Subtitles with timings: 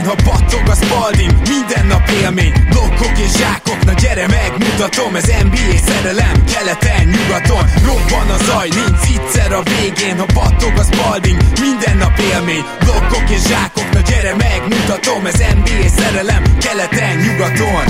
[0.00, 5.26] végén, ha battog a Spalding Minden nap élmény, blokkok és zsákok Na gyere megmutatom, ez
[5.42, 11.40] NBA szerelem Keleten, nyugaton, robban a zaj Nincs egyszer a végén, ha battog a Spalding
[11.60, 17.84] Minden nap élmény, blokkok és zsákok Na gyere megmutatom, ez NBA szerelem Keleten, nyugaton.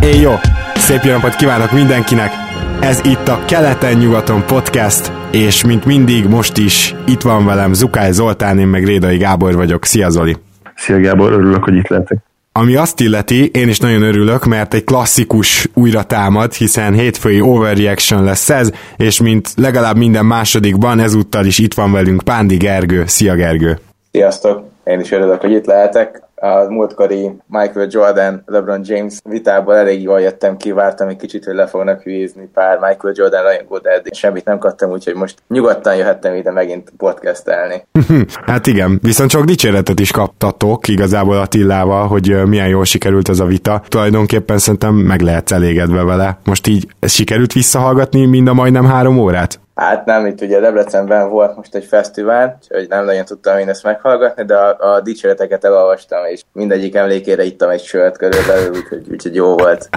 [0.00, 0.34] Éj jó!
[0.76, 2.32] Szép jó napot kívánok mindenkinek!
[2.80, 8.58] Ez itt a Keleten-nyugaton podcast, és mint mindig most is itt van velem Zukály Zoltán,
[8.58, 9.84] én meg Rédai Gábor vagyok.
[9.84, 10.36] Szia Zoli!
[10.74, 12.18] Szia Gábor, örülök, hogy itt lehetek.
[12.52, 18.24] Ami azt illeti, én is nagyon örülök, mert egy klasszikus újra támad, hiszen hétfői overreaction
[18.24, 23.02] lesz ez, és mint legalább minden másodikban, ezúttal is itt van velünk Pándi Gergő.
[23.06, 23.78] Szia Gergő!
[24.12, 24.64] Sziasztok!
[24.84, 30.20] Én is örülök, hogy itt lehetek a múltkori Michael Jordan, LeBron James vitából elég jól
[30.20, 34.14] jöttem ki, vártam egy kicsit, hogy le fognak hülyezni pár Michael Jordan rajongó, de eddig
[34.14, 37.86] semmit nem kaptam, úgyhogy most nyugodtan jöhettem ide megint podcastelni.
[38.46, 43.44] hát igen, viszont csak dicséretet is kaptatok igazából Attillával, hogy milyen jól sikerült ez a
[43.44, 43.82] vita.
[43.88, 46.38] Tulajdonképpen szerintem meg lehetsz elégedve vele.
[46.44, 49.60] Most így sikerült visszahallgatni mind a majdnem három órát?
[49.76, 53.82] Hát nem, itt ugye Debrecenben volt most egy fesztivál, úgyhogy nem nagyon tudtam én ezt
[53.82, 59.34] meghallgatni, de a, a dicséreteket elolvastam, és mindegyik emlékére ittam egy sört körülbelül, úgyhogy, úgyhogy
[59.34, 59.88] jó volt.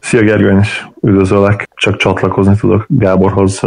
[0.00, 3.60] Szia Gergő, is üdvözöllek, csak csatlakozni tudok Gáborhoz,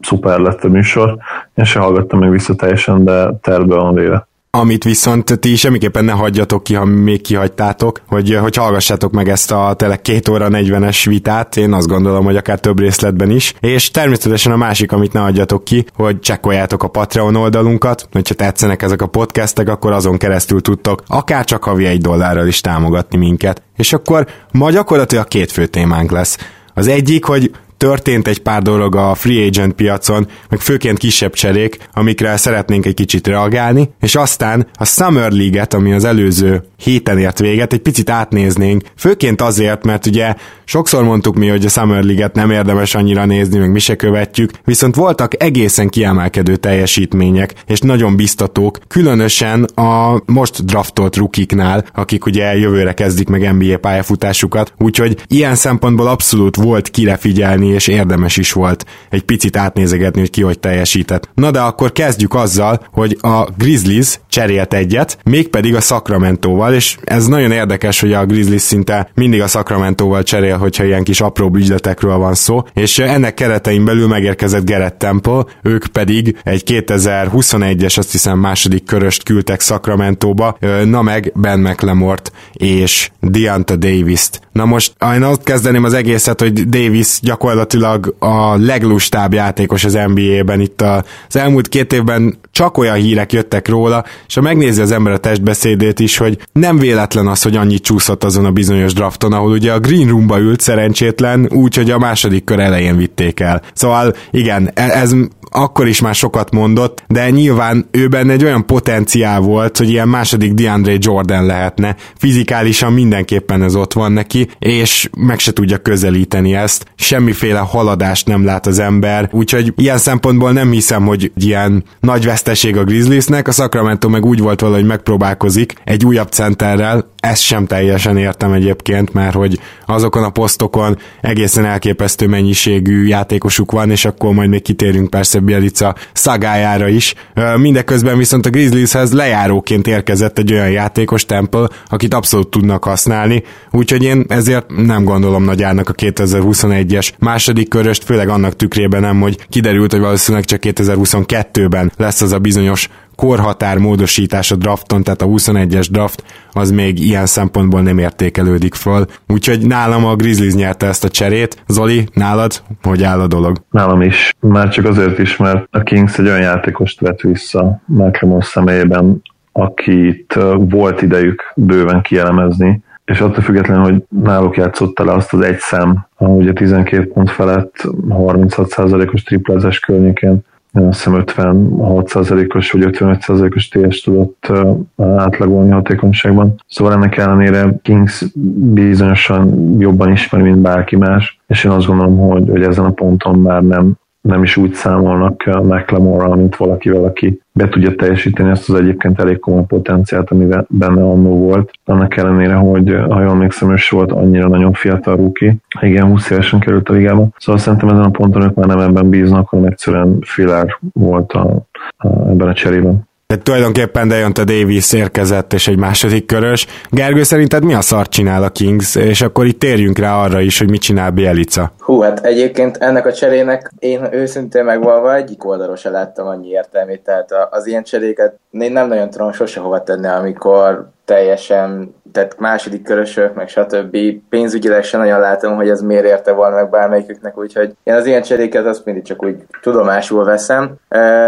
[0.00, 1.16] szuper lett a műsor.
[1.54, 4.26] Én se hallgattam még vissza teljesen, de terve van véle
[4.56, 9.52] amit viszont ti semmiképpen ne hagyjatok ki, ha még kihagytátok, hogy, hogy hallgassátok meg ezt
[9.52, 13.90] a tele két óra 40-es vitát, én azt gondolom, hogy akár több részletben is, és
[13.90, 19.02] természetesen a másik, amit ne hagyjatok ki, hogy csekkoljátok a Patreon oldalunkat, hogyha tetszenek ezek
[19.02, 23.62] a podcastek, akkor azon keresztül tudtok akár csak havi egy dollárral is támogatni minket.
[23.76, 26.38] És akkor ma gyakorlatilag két fő témánk lesz.
[26.74, 31.78] Az egyik, hogy történt egy pár dolog a free agent piacon, meg főként kisebb cserék,
[31.92, 37.38] amikre szeretnénk egy kicsit reagálni, és aztán a Summer League-et, ami az előző héten ért
[37.38, 40.34] véget, egy picit átnéznénk, főként azért, mert ugye
[40.64, 44.50] sokszor mondtuk mi, hogy a Summer League-et nem érdemes annyira nézni, meg mi se követjük,
[44.64, 52.56] viszont voltak egészen kiemelkedő teljesítmények, és nagyon biztatók, különösen a most draftolt rukiknál, akik ugye
[52.56, 58.36] jövőre kezdik meg NBA pályafutásukat, úgyhogy ilyen szempontból abszolút volt kire figyelni nézni, és érdemes
[58.36, 61.28] is volt egy picit átnézegetni, hogy ki hogy teljesített.
[61.34, 67.26] Na de akkor kezdjük azzal, hogy a Grizzlies cserélt egyet, mégpedig a Sacramento-val, és ez
[67.26, 72.16] nagyon érdekes, hogy a Grizzlies szinte mindig a Sacramento-val cserél, hogyha ilyen kis apró ügyletekről
[72.16, 78.38] van szó, és ennek keretein belül megérkezett Gerett Temple, ők pedig egy 2021-es, azt hiszem
[78.38, 84.45] második köröst küldtek Sacramento-ba, na meg Ben McLemort és Deonta Davis-t.
[84.56, 90.60] Na most én ott kezdeném az egészet, hogy Davis gyakorlatilag a leglustább játékos az NBA-ben.
[90.60, 90.80] Itt
[91.28, 95.18] az elmúlt két évben csak olyan hírek jöttek róla, és ha megnézi az ember a
[95.18, 99.72] testbeszédét is, hogy nem véletlen az, hogy annyit csúszott azon a bizonyos drafton, ahol ugye
[99.72, 103.62] a Green Roomba ült szerencsétlen, úgyhogy a második kör elején vitték el.
[103.72, 105.14] Szóval igen, e- ez
[105.50, 110.08] akkor is már sokat mondott, de nyilván ő benne egy olyan potenciál volt, hogy ilyen
[110.08, 111.96] második DeAndre Jordan lehetne.
[112.18, 116.84] Fizikálisan mindenképpen ez ott van neki, és meg se tudja közelíteni ezt.
[116.94, 122.76] Semmiféle haladást nem lát az ember, úgyhogy ilyen szempontból nem hiszem, hogy ilyen nagy veszteség
[122.76, 128.16] a Grizzliesnek, a Sacramento meg úgy volt valahogy megpróbálkozik egy újabb centerrel, ezt sem teljesen
[128.16, 134.48] értem egyébként, mert hogy azokon a posztokon egészen elképesztő mennyiségű játékosuk van, és akkor majd
[134.48, 137.14] még kitérünk persze Bielica szagájára is.
[137.56, 144.02] Mindeközben viszont a Grizzlieshez lejáróként érkezett egy olyan játékos Temple, akit abszolút tudnak használni, úgyhogy
[144.02, 149.92] én ezért nem gondolom nagyjának a 2021-es második köröst, főleg annak tükrében nem, hogy kiderült,
[149.92, 155.86] hogy valószínűleg csak 2022-ben lesz az a bizonyos korhatár módosítás a drafton, tehát a 21-es
[155.90, 159.04] draft az még ilyen szempontból nem értékelődik föl.
[159.28, 161.62] Úgyhogy nálam a Grizzlies nyerte ezt a cserét.
[161.66, 162.52] Zoli, nálad
[162.82, 163.56] hogy áll a dolog?
[163.70, 164.34] Nálam is.
[164.40, 170.38] Már csak azért is, mert a Kings egy olyan játékost vett vissza Malcolm személyében, akit
[170.58, 176.06] volt idejük bőven kielemezni, és attól függetlenül, hogy náluk játszott le azt az egy szem,
[176.18, 180.44] ugye 12 pont felett 36%-os triplázás környékén
[180.84, 184.52] azt hiszem 56%-os vagy 55%-os TS tudott
[184.96, 186.54] átlagolni hatékonyságban.
[186.68, 188.24] Szóval ennek ellenére Kings
[188.72, 193.38] bizonyosan jobban ismer, mint bárki más, és én azt gondolom, hogy, hogy ezen a ponton
[193.38, 193.92] már nem
[194.26, 199.38] nem is úgy számolnak mclemore mint valakivel, aki be tudja teljesíteni ezt az egyébként elég
[199.38, 201.70] komoly potenciált, ami benne annó volt.
[201.84, 205.56] Annak ellenére, hogy ha jól emlékszem, ő volt annyira nagyon fiatal rúki.
[205.80, 207.28] Igen, 20 évesen került a ligába.
[207.38, 211.66] Szóval szerintem ezen a ponton ők már nem ebben bíznak, hanem egyszerűen filár volt a,
[211.96, 213.08] a, ebben a cserében.
[213.26, 216.66] Tehát tulajdonképpen Dejonta Davis érkezett, és egy második körös.
[216.90, 218.94] Gergő, szerinted mi a szart csinál a Kings?
[218.94, 221.72] És akkor itt térjünk rá arra is, hogy mit csinál Bielica.
[221.78, 227.00] Hú, hát egyébként ennek a cserének én őszintén megvalva egyik oldalról se láttam annyi értelmét,
[227.00, 232.82] tehát az ilyen cseréket én nem nagyon tudom sose hova tenni, amikor teljesen, tehát második
[232.82, 233.96] körösök, meg stb.
[234.28, 238.22] Pénzügyileg sem nagyon látom, hogy ez miért érte volna meg bármelyiküknek, úgyhogy én az ilyen
[238.22, 240.74] cseréket azt mindig csak úgy tudomásul veszem,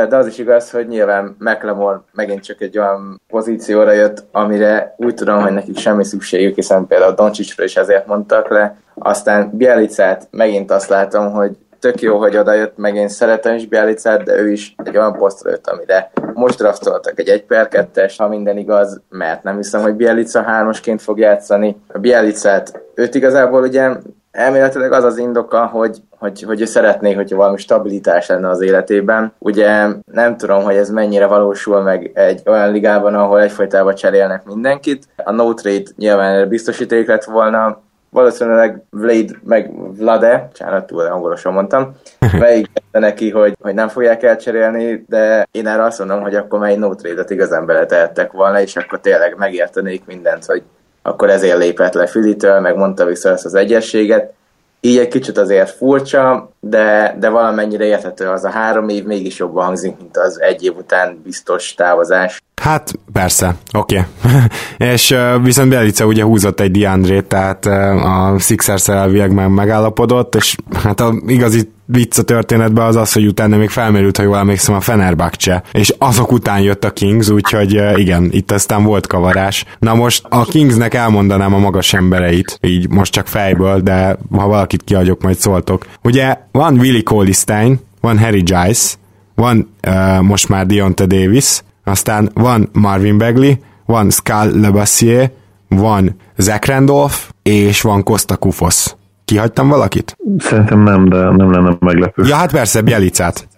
[0.08, 5.14] de az is igaz, hogy nyilván McLemore megint csak egy olyan pozícióra jött, amire úgy
[5.14, 10.70] tudom, hogy nekik semmi szükségük, hiszen például Doncsicsra is ezért mondtak le, aztán Bielicát megint
[10.70, 14.50] azt látom, hogy tök jó, hogy oda jött, meg én szeretem is Bialicát, de ő
[14.50, 19.00] is egy olyan posztra jött, amire most draftoltak egy 1 per 2 ha minden igaz,
[19.08, 21.76] mert nem hiszem, hogy Bialica hármasként fog játszani.
[21.88, 23.90] A Bialicát őt igazából ugye
[24.30, 29.32] elméletileg az az indoka, hogy, hogy, hogy ő szeretné, hogyha valami stabilitás lenne az életében.
[29.38, 35.08] Ugye nem tudom, hogy ez mennyire valósul meg egy olyan ligában, ahol egyfolytában cserélnek mindenkit.
[35.16, 37.80] A no trade nyilván biztosíték lett volna,
[38.10, 41.96] valószínűleg Vlad meg Vlade, csánat, túl angolosan mondtam,
[42.38, 46.76] megígérte neki, hogy, hogy nem fogják elcserélni, de én erre azt mondom, hogy akkor mely
[46.76, 50.62] no trade-et igazán beletehettek volna, és akkor tényleg megértenék mindent, hogy
[51.02, 54.32] akkor ezért lépett le Filitől, meg mondta vissza ezt az egyességet.
[54.80, 59.64] Így egy kicsit azért furcsa, de, de valamennyire érthető az a három év mégis jobban
[59.64, 62.42] hangzik, mint az egy év után biztos távozás.
[62.62, 64.04] Hát persze, oké.
[64.22, 64.40] Okay.
[64.92, 70.34] és uh, viszont Belice ugye húzott egy Diandrét, tehát uh, a Sixers elvileg már megállapodott,
[70.34, 74.36] és hát a igazi vicc a történetben az az, hogy utána még felmerült, ha jól
[74.36, 79.06] emlékszem, a Fenerbahce, és azok után jött a Kings, úgyhogy uh, igen, itt aztán volt
[79.06, 79.64] kavarás.
[79.78, 84.84] Na most a Kingsnek elmondanám a magas embereit, így most csak fejből, de ha valakit
[84.84, 85.86] kiadjuk, majd szóltok.
[86.02, 88.98] Ugye van Willie Colistein, van Harry Giles,
[89.34, 93.52] van uh, most már Dionte Davis, aztán van Marvin Bagley,
[93.86, 95.30] van Skal Lebassier,
[95.68, 98.96] van Zach Randolph, és van Costa Kufos.
[99.28, 100.16] Kihagytam valakit?
[100.38, 102.26] Szerintem nem, de nem lenne meglepő.
[102.26, 103.48] Ja, hát persze, Bielicát.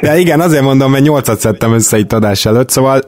[0.00, 3.00] Ja, igen, azért mondom, mert nyolcat szedtem össze itt adás előtt, szóval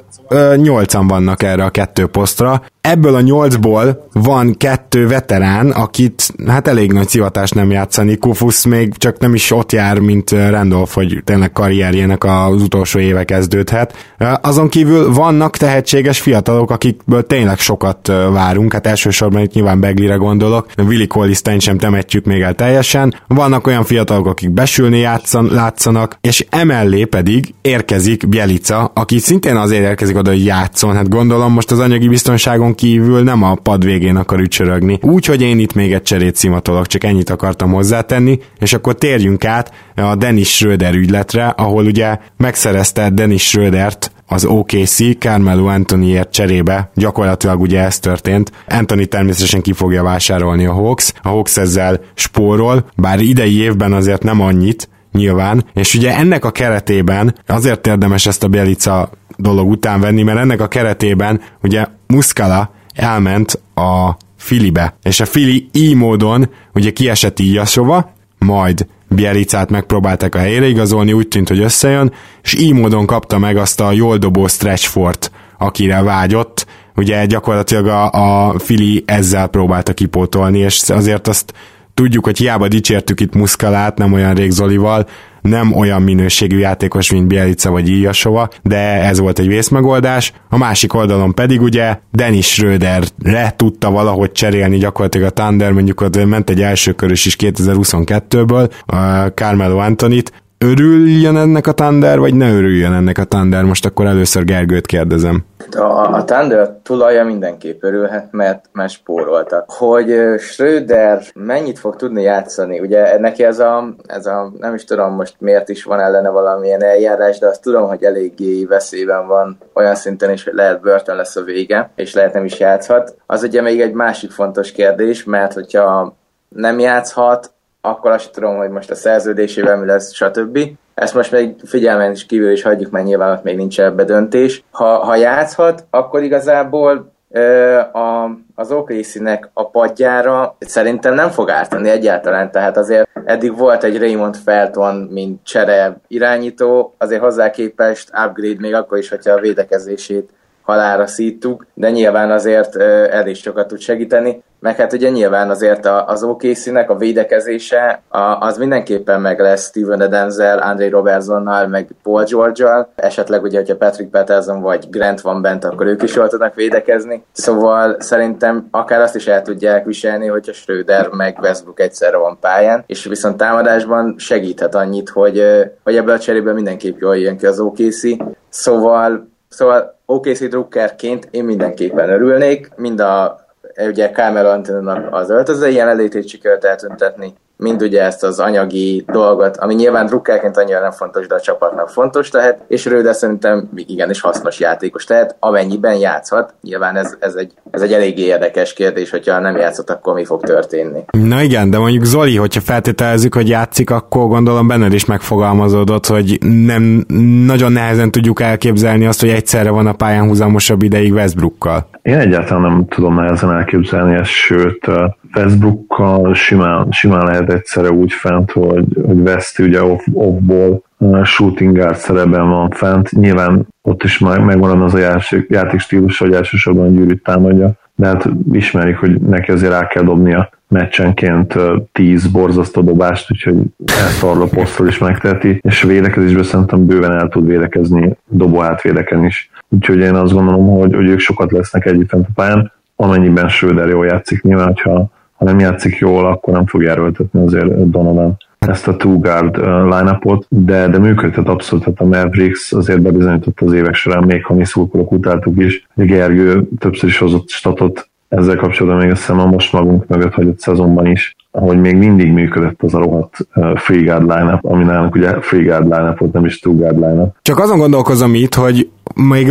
[0.57, 2.63] nyolcan vannak erre a kettő posztra.
[2.81, 8.17] Ebből a nyolcból van kettő veterán, akit hát elég nagy szivatás nem játszani.
[8.17, 13.25] Kufus még csak nem is ott jár, mint Randolph, hogy tényleg karrierjének az utolsó éve
[13.25, 14.17] kezdődhet.
[14.43, 20.67] Azon kívül vannak tehetséges fiatalok, akikből tényleg sokat várunk, hát elsősorban itt nyilván Beglire gondolok,
[20.77, 23.15] Willi Colistein sem temetjük még el teljesen.
[23.27, 29.83] Vannak olyan fiatalok, akik besülni játszan, látszanak, és emellé pedig érkezik Bielica, aki szintén azért
[29.83, 30.95] érkezik oda, hogy játszon.
[30.95, 34.99] Hát gondolom most az anyagi biztonságon kívül nem a pad végén akar ücsörögni.
[35.03, 39.73] Úgyhogy én itt még egy cserét szimatolok, csak ennyit akartam hozzátenni, és akkor térjünk át
[39.95, 47.61] a Dennis Schröder ügyletre, ahol ugye megszerezte Dennis Schrödert az OKC Carmelo Anthonyért cserébe, gyakorlatilag
[47.61, 48.53] ugye ez történt.
[48.69, 54.23] Anthony természetesen ki fogja vásárolni a Hawks, a Hawks ezzel spórol, bár idei évben azért
[54.23, 60.01] nem annyit, nyilván, és ugye ennek a keretében azért érdemes ezt a Bielica dolog után
[60.01, 66.51] venni, mert ennek a keretében ugye Muscala elment a Filibe, és a Fili így módon
[66.75, 72.73] ugye kiesett Íjasova, majd Bielicát megpróbálták a helyére igazolni, úgy tűnt, hogy összejön, és így
[72.73, 76.67] módon kapta meg azt a jól dobó Stretchfort, akire vágyott,
[76.97, 81.53] ugye gyakorlatilag a, a Fili ezzel próbálta kipótolni, és azért azt
[81.99, 85.07] tudjuk, hogy hiába dicsértük itt Muszkalát, nem olyan rég Zolival,
[85.41, 90.33] nem olyan minőségű játékos, mint Bielica vagy Ilyasova, de ez volt egy vészmegoldás.
[90.49, 96.25] A másik oldalon pedig ugye Dennis Schröderre tudta valahogy cserélni gyakorlatilag a Thunder, mondjuk ott
[96.27, 102.53] ment egy első körös is 2022-ből, a Carmelo Antonit, örüljön ennek a Thunder, vagy ne
[102.53, 103.65] örüljön ennek a Thunder?
[103.65, 105.45] Most akkor először Gergőt kérdezem.
[105.77, 109.71] A, a Thunder tulaja mindenképp örülhet, mert, mert spóroltak.
[109.71, 115.13] Hogy Schröder mennyit fog tudni játszani, ugye neki ez a, ez a, nem is tudom
[115.15, 119.95] most miért is van ellene valamilyen eljárás, de azt tudom, hogy eléggé veszélyben van olyan
[119.95, 123.17] szinten is, hogy lehet börtön lesz a vége, és lehet nem is játszhat.
[123.27, 126.17] Az ugye még egy másik fontos kérdés, mert hogyha
[126.49, 127.51] nem játszhat,
[127.89, 130.59] akkor azt tudom, hogy most a szerződésével mi lesz, stb.
[130.95, 134.65] Ezt most még figyelmen is kívül is hagyjuk, mert nyilván ott még nincs ebbe döntés.
[134.71, 141.89] Ha, ha játszhat, akkor igazából ö, a, az OKC-nek a padjára szerintem nem fog ártani
[141.89, 148.61] egyáltalán, tehát azért eddig volt egy Raymond Felton, mint csere irányító, azért hozzá képest upgrade
[148.61, 150.31] még akkor is, hogyha a védekezését
[150.69, 152.77] halára szíttuk, de nyilván azért
[153.11, 154.43] elég sokat tud segíteni.
[154.61, 158.03] Meg hát ugye nyilván azért az OKC-nek a védekezése
[158.41, 162.93] az mindenképpen meg lesz Steven Adamsel, André Robertsonnal, meg Paul George-al.
[162.95, 167.25] Esetleg ugye, hogyha Patrick Patterson vagy Grant van bent, akkor ők is jól tudnak védekezni.
[167.33, 172.85] Szóval szerintem akár azt is el tudják viselni, hogyha Schröder meg Westbrook egyszerre van pályán,
[172.87, 175.43] és viszont támadásban segíthet annyit, hogy,
[175.85, 178.01] hogy ebből a cserében mindenképp jól jön ki az OKC.
[178.49, 183.47] Szóval, szóval OKC drukkerként én mindenképpen örülnék, mind a
[183.87, 189.75] ugye Carmelo Antonónak az öltözői jelenlétét sikerült eltüntetni, mind ugye ezt az anyagi dolgot, ami
[189.75, 194.61] nyilván drukkerként annyira nem fontos, de a csapatnak fontos lehet, és Röde szerintem igenis hasznos
[194.61, 196.55] játékos tehát amennyiben játszhat.
[196.63, 200.43] Nyilván ez, ez, egy, ez egy eléggé érdekes kérdés, hogyha nem játszott, akkor mi fog
[200.43, 201.01] történni.
[201.11, 206.39] Na igen, de mondjuk Zoli, hogyha feltételezzük, hogy játszik, akkor gondolom benned is megfogalmazódott, hogy
[206.67, 207.05] nem
[207.47, 211.89] nagyon nehezen tudjuk elképzelni azt, hogy egyszerre van a pályán húzamosabb ideig Westbrookkal.
[212.03, 214.87] Én egyáltalán nem tudom nehezen elképzelni ezt, sőt,
[215.31, 220.83] Facebookkal simán, simán lehet egyszerre úgy fent, hogy, hogy West ugye off, offból
[221.23, 223.11] shooting guard szerepben van fent.
[223.11, 228.29] Nyilván ott is meg, megvan az a játék, játékstílus, hogy elsősorban gyűrűt támadja, de hát
[228.53, 231.55] ismerjük, hogy neki azért rá kell dobnia meccsenként
[231.93, 233.57] 10 borzasztó dobást, úgyhogy
[233.87, 239.51] ezt arra posztról is megteheti, és védekezésben szerintem bőven el tud védekezni dobó átvédeken is.
[239.69, 244.07] Úgyhogy én azt gondolom, hogy, hogy ők sokat lesznek együtt a pályán, amennyiben Söder jól
[244.07, 244.43] játszik.
[244.43, 249.19] Nyilván, hogyha ha nem játszik jól, akkor nem fogja erőltetni azért Donovan ezt a two
[249.19, 250.19] guard line
[250.49, 254.65] de, de működhet abszolút, hát a Mavericks azért bebizonyított az évek során, még ha mi
[254.65, 258.09] szurkolók utáltuk is, hogy Gergő többször is hozott statot.
[258.29, 262.83] Ezzel kapcsolatban még azt a most magunk mögött hagyott szezonban is, hogy még mindig működött
[262.83, 263.37] az a rohadt
[263.75, 267.33] free guard line ami nálunk ugye free guard line volt, nem is two guard line
[267.43, 268.89] Csak azon gondolkozom itt, hogy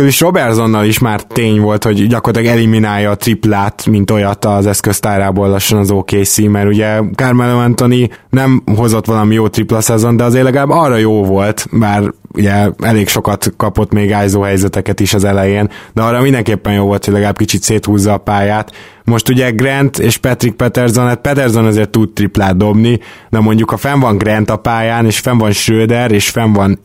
[0.06, 5.48] is Robertsonnal is már tény volt, hogy gyakorlatilag eliminálja a triplát, mint olyat az eszköztárából
[5.48, 10.44] lassan az OKC, mert ugye Carmelo Anthony nem hozott valami jó tripla szezon, de azért
[10.44, 15.70] legalább arra jó volt, bár ugye elég sokat kapott még ájzó helyzeteket is az elején,
[15.92, 18.72] de arra mindenképpen jó volt, hogy legalább kicsit széthúzza a pályát.
[19.04, 23.76] Most ugye Grant és Patrick Peterson, hát Peterson azért tud triplát dobni, de mondjuk ha
[23.76, 26.78] fenn van Grant a pályán, és fenn van Schröder, és fenn van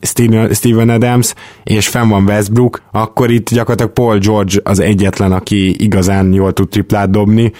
[0.51, 1.33] Steven Adams,
[1.63, 6.69] és fenn van Westbrook, akkor itt gyakorlatilag Paul George az egyetlen, aki igazán jól tud
[6.69, 7.51] triplát dobni,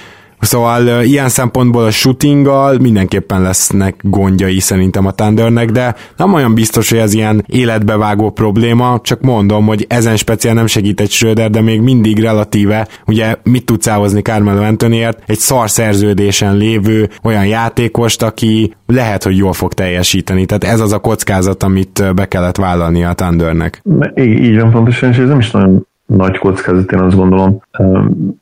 [0.44, 6.90] Szóval ilyen szempontból a shootinggal mindenképpen lesznek gondjai szerintem a Thundernek, de nem olyan biztos,
[6.90, 11.62] hogy ez ilyen életbevágó probléma, csak mondom, hogy ezen speciál nem segít egy Schröder, de
[11.62, 18.24] még mindig relatíve, ugye mit tudsz elhozni Carmelo Anthonyért, egy szar szerződésen lévő olyan játékost,
[18.24, 20.46] aki lehet, hogy jól fog teljesíteni.
[20.46, 23.82] Tehát ez az a kockázat, amit be kellett vállalni a Thundernek.
[24.16, 27.62] Így van pontosan, és ez nem is nagyon nagy kockázat, én azt gondolom.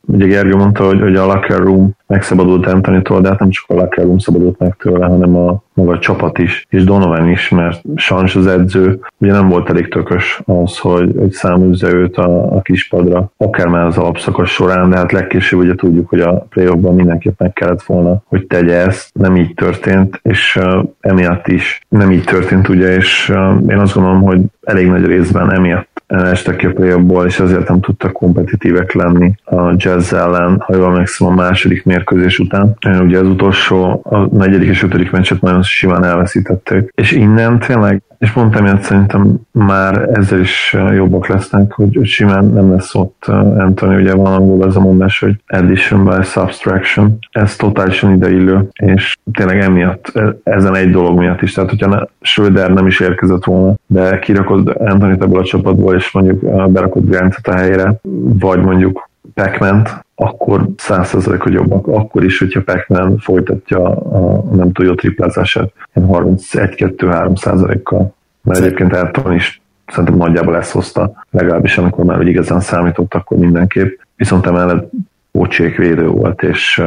[0.06, 3.74] Ugye Gergő mondta, hogy, hogy a locker room megszabadult Anthony-tól, de hát nem csak a
[3.74, 7.82] locker room szabadult meg tőle, hanem a maga a csapat is, és Donovan is, mert
[7.96, 12.60] Sanch az edző, ugye nem volt elég tökös az, hogy, hogy száműzze őt a, a
[12.60, 17.40] kispadra, akár már az alapszakasz során, de hát legkésőbb ugye tudjuk, hogy a playoffban mindenképp
[17.40, 22.24] meg kellett volna, hogy tegye ezt, nem így történt, és uh, emiatt is nem így
[22.24, 26.72] történt, ugye, és uh, én azt gondolom, hogy elég nagy részben emiatt estek ki a
[26.72, 31.84] play és azért nem tudtak kompetitívek lenni a jazz ellen, ha jól emlékszem a második
[31.84, 32.76] mérkőzés után.
[33.00, 36.92] Ugye az utolsó, a negyedik és ötödik meccset nagyon simán elveszítették.
[36.94, 42.44] És innen tényleg és pont emiatt szerintem már ezzel is jobbak lesznek, hogy, hogy simán
[42.44, 43.24] nem lesz ott
[43.56, 49.16] Anthony, ugye van angol ez a mondás, hogy addition by subtraction, ez totálisan ideillő, és
[49.32, 53.44] tényleg emiatt, e, ezen egy dolog miatt is, tehát hogyha ne, Schröder nem is érkezett
[53.44, 57.94] volna, de kirakod Anthony ebből a csapatból, és mondjuk berakod Grantet a helyére,
[58.38, 61.86] vagy mondjuk pac akkor 100% hogy jobbak.
[61.86, 68.14] Akkor is, hogyha pac folytatja a, nem túl jó triplázását, 31-2-3 százalékkal.
[68.42, 73.38] Mert egyébként Elton is szerintem nagyjából ezt hozta, legalábbis amikor már hogy igazán számított, akkor
[73.38, 73.98] mindenképp.
[74.16, 74.90] Viszont emellett
[75.30, 76.82] Bocsék védő volt, és,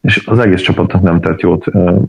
[0.00, 1.64] és az egész csapatnak nem tett jót.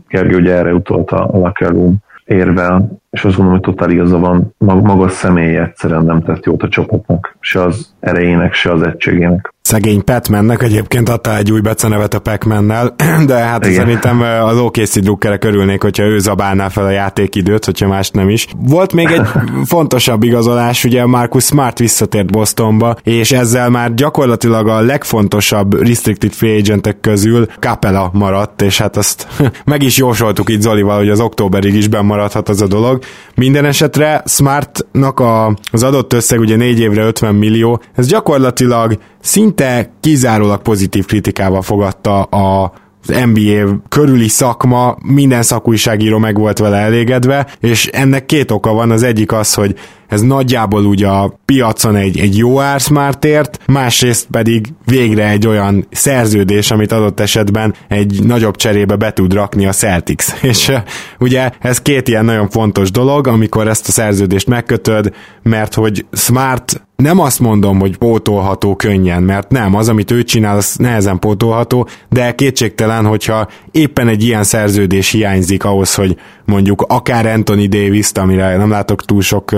[0.08, 4.54] Gergő ugye erre utolt a locker room érvel, és azt gondolom, hogy totál igaza van,
[4.58, 9.52] maga a személy egyszerűen nem tett jót a csapatnak, se az erejének, se az egységének.
[9.62, 12.46] Szegény Petmennek egyébként adta egy új becenevet a pac
[13.26, 13.78] de hát Igen.
[13.78, 18.46] szerintem az OKC drukkerek örülnék, hogyha ő zabálná fel a játékidőt, hogyha más nem is.
[18.56, 19.26] Volt még egy
[19.64, 26.56] fontosabb igazolás, ugye Marcus Smart visszatért Bostonba, és ezzel már gyakorlatilag a legfontosabb restricted free
[26.56, 29.26] agentek közül Capella maradt, és hát azt
[29.64, 33.01] meg is jósoltuk itt Zolival, hogy az októberig is bemaradhat az a dolog.
[33.34, 39.92] Minden esetre Smartnak a, az adott összeg ugye négy évre 50 millió, ez gyakorlatilag szinte
[40.00, 42.72] kizárólag pozitív kritikával fogadta a
[43.08, 48.90] az NBA körüli szakma, minden szakújságíró meg volt vele elégedve, és ennek két oka van,
[48.90, 49.74] az egyik az, hogy
[50.12, 56.70] ez nagyjából ugye a piacon egy, egy jó árszmártért, másrészt pedig végre egy olyan szerződés,
[56.70, 60.24] amit adott esetben egy nagyobb cserébe be tud rakni a Celtics.
[60.42, 60.72] És
[61.18, 66.82] ugye ez két ilyen nagyon fontos dolog, amikor ezt a szerződést megkötöd, mert hogy Smart
[67.02, 71.88] nem azt mondom, hogy pótolható könnyen, mert nem, az, amit ő csinál, az nehezen pótolható,
[72.08, 78.56] de kétségtelen, hogyha éppen egy ilyen szerződés hiányzik ahhoz, hogy mondjuk akár Anthony Davis-t, amire
[78.56, 79.52] nem látok túl sok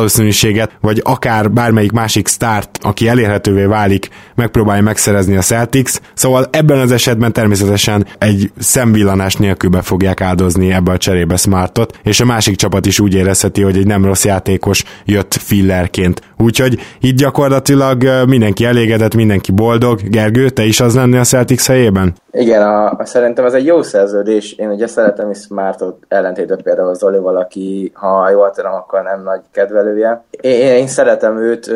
[0.00, 5.92] valószínűséget, vagy akár bármelyik másik start, aki elérhetővé válik, megpróbálja megszerezni a Celtics.
[6.14, 11.98] Szóval ebben az esetben természetesen egy szemvillanás nélkül be fogják áldozni ebbe a cserébe Smartot,
[12.02, 16.22] és a másik csapat is úgy érezheti, hogy egy nem rossz játékos jött fillerként.
[16.36, 20.00] Úgyhogy itt gyakorlatilag mindenki elégedett, mindenki boldog.
[20.08, 22.14] Gergő, te is az lenni a Celtics helyében?
[22.32, 24.52] Igen, a, a, szerintem ez egy jó szerződés.
[24.52, 29.40] Én ugye szeretem is Smartot ellentétben például Zolival, aki ha jól tudom, akkor nem nagy
[29.52, 30.24] kedvelője.
[30.30, 31.70] Én, én szeretem őt,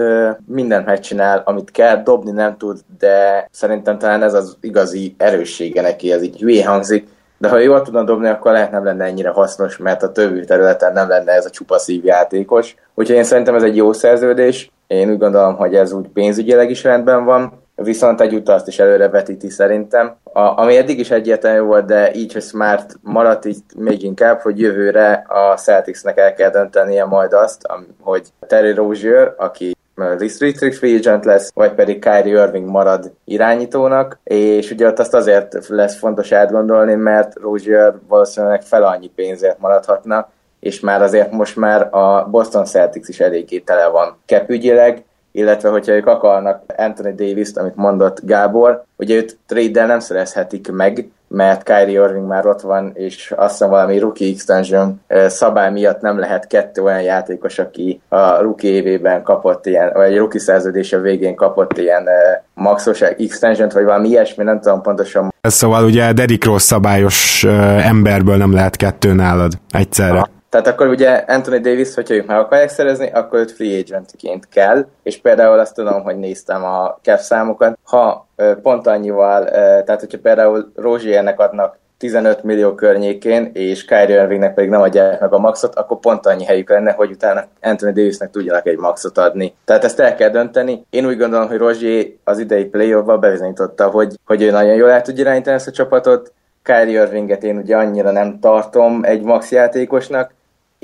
[0.47, 6.13] mindent megcsinál, amit kell, dobni nem tud, de szerintem talán ez az igazi erőssége neki,
[6.13, 7.09] ez így hülye hangzik,
[7.39, 10.93] de ha jól tudna dobni, akkor lehet nem lenne ennyire hasznos, mert a többi területen
[10.93, 12.75] nem lenne ez a csupa szívjátékos.
[12.95, 14.71] Úgyhogy én szerintem ez egy jó szerződés.
[14.87, 19.09] Én úgy gondolom, hogy ez úgy pénzügyileg is rendben van viszont egyúttal azt is előre
[19.09, 20.17] vetíti szerintem.
[20.23, 24.61] A, ami eddig is egyértelmű volt, de így, hogy Smart maradt így még inkább, hogy
[24.61, 27.67] jövőre a Celticsnek el kell döntenie majd azt,
[28.01, 34.71] hogy Terry Rozier, aki restricted free agent lesz, vagy pedig Kyrie Irving marad irányítónak, és
[34.71, 40.29] ugye ott azt azért lesz fontos átgondolni, mert Rozier valószínűleg fel annyi pénzért maradhatna,
[40.61, 45.05] és már azért most már a Boston Celtics is eléggé tele van kepügyileg,
[45.37, 51.09] illetve hogyha ők akarnak Anthony Davis-t, amit mondott Gábor, ugye őt trade nem szerezhetik meg,
[51.29, 56.19] mert Kyrie Irving már ott van, és azt hiszem valami rookie extension szabály miatt nem
[56.19, 61.35] lehet kettő olyan játékos, aki a rookie évében kapott ilyen, vagy egy rookie szerződése végén
[61.35, 62.09] kapott ilyen
[62.55, 65.33] maxos extension vagy valami ilyesmi, nem tudom pontosan.
[65.41, 67.45] Ez szóval ugye Derrick Rose szabályos
[67.79, 70.19] emberből nem lehet kettő nálad egyszerre.
[70.19, 70.29] Ha.
[70.55, 74.87] Tehát akkor ugye Anthony Davis, hogyha ők meg akarják szerezni, akkor őt free agentként kell,
[75.03, 78.29] és például azt tudom, hogy néztem a cap számokat, ha
[78.63, 79.45] pont annyival,
[79.85, 85.33] tehát hogyha például Rózsiernek adnak 15 millió környékén, és Kyrie Irvingnek pedig nem adják meg
[85.33, 89.55] a maxot, akkor pont annyi helyük lenne, hogy utána Anthony Davisnek tudjanak egy maxot adni.
[89.65, 90.87] Tehát ezt el kell dönteni.
[90.91, 95.03] Én úgy gondolom, hogy Rozsi az idei playoffban bebizonyította, hogy, hogy ő nagyon jól el
[95.03, 96.33] tudja irányítani ezt a csapatot.
[96.63, 100.33] Kyrie Irvinget én ugye annyira nem tartom egy max játékosnak,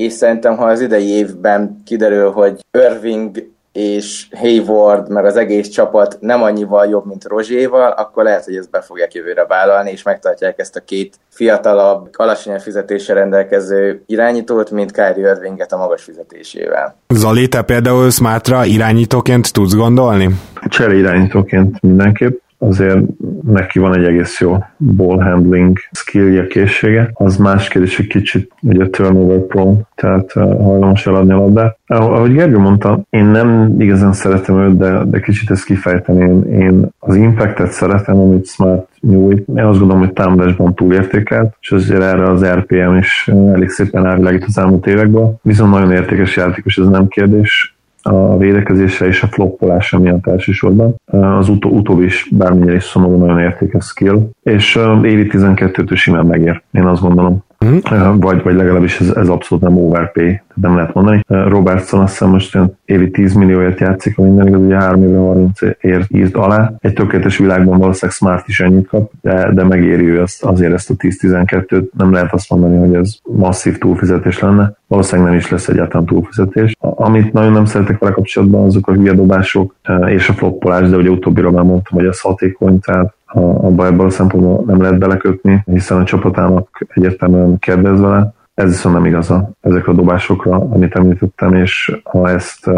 [0.01, 6.17] és szerintem, ha az idei évben kiderül, hogy Irving és Hayward, meg az egész csapat
[6.21, 10.59] nem annyival jobb, mint Rozséval, akkor lehet, hogy ezt be fogják jövőre vállalni, és megtartják
[10.59, 16.97] ezt a két fiatalabb, alacsonyabb fizetéssel rendelkező irányítót, mint Kyrie Irvinget a magas fizetésével.
[17.09, 20.29] Zali, te például Smartra irányítóként tudsz gondolni?
[20.69, 22.99] Csere irányítóként mindenképp azért
[23.47, 27.11] neki van egy egész jó ball handling skillje, készsége.
[27.15, 31.79] Az más kérdés, hogy kicsit ugye turnover prone, tehát uh, hajlamos eladni a labdát.
[31.87, 36.51] Ahogy Gergő mondta, én nem igazán szeretem őt, de, de kicsit ezt kifejteni.
[36.51, 39.49] Én, az impactet szeretem, amit Smart nyújt.
[39.49, 44.45] Én azt gondolom, hogy támadásban túlértékelt, és azért erre az RPM is elég szépen elvilágít
[44.45, 45.35] az elmúlt években.
[45.43, 50.95] Viszont nagyon értékes játékos, ez nem kérdés a védekezésre és a floppolása miatt elsősorban.
[51.05, 56.63] Az utó, utóbbi is bármilyen is szomorú nagyon értékes skill, és évi 12-től simán megér,
[56.73, 57.45] én azt gondolom.
[57.65, 58.21] Uh-huh.
[58.21, 61.25] Vagy, vagy legalábbis ez, ez abszolút nem overpay, nem lehet mondani.
[61.27, 65.61] Robertson azt hiszem most évi 10 millióért játszik, a minden igaz, ugye 3 évre 30
[65.81, 66.73] ért írt alá.
[66.81, 70.91] Egy tökéletes világban valószínűleg Smart is ennyit kap, de, de megéri ő ezt, azért ezt
[70.91, 71.85] a 10-12-t.
[71.97, 74.73] Nem lehet azt mondani, hogy ez masszív túlfizetés lenne.
[74.87, 76.77] Valószínűleg nem is lesz egyáltalán túlfizetés.
[76.79, 79.75] Amit nagyon nem szeretek vele kapcsolatban, azok a hülye dobások
[80.07, 84.11] és a floppolás, de ugye utóbbira már mondtam, hogy ez hatékony, tehát abba ebből a
[84.11, 88.33] szempontból nem lehet belekötni, hiszen a csapatának egyértelműen kedvez vele.
[88.55, 92.71] Ez viszont nem igaz ezekre a dobásokra, amit említettem, és ha ezt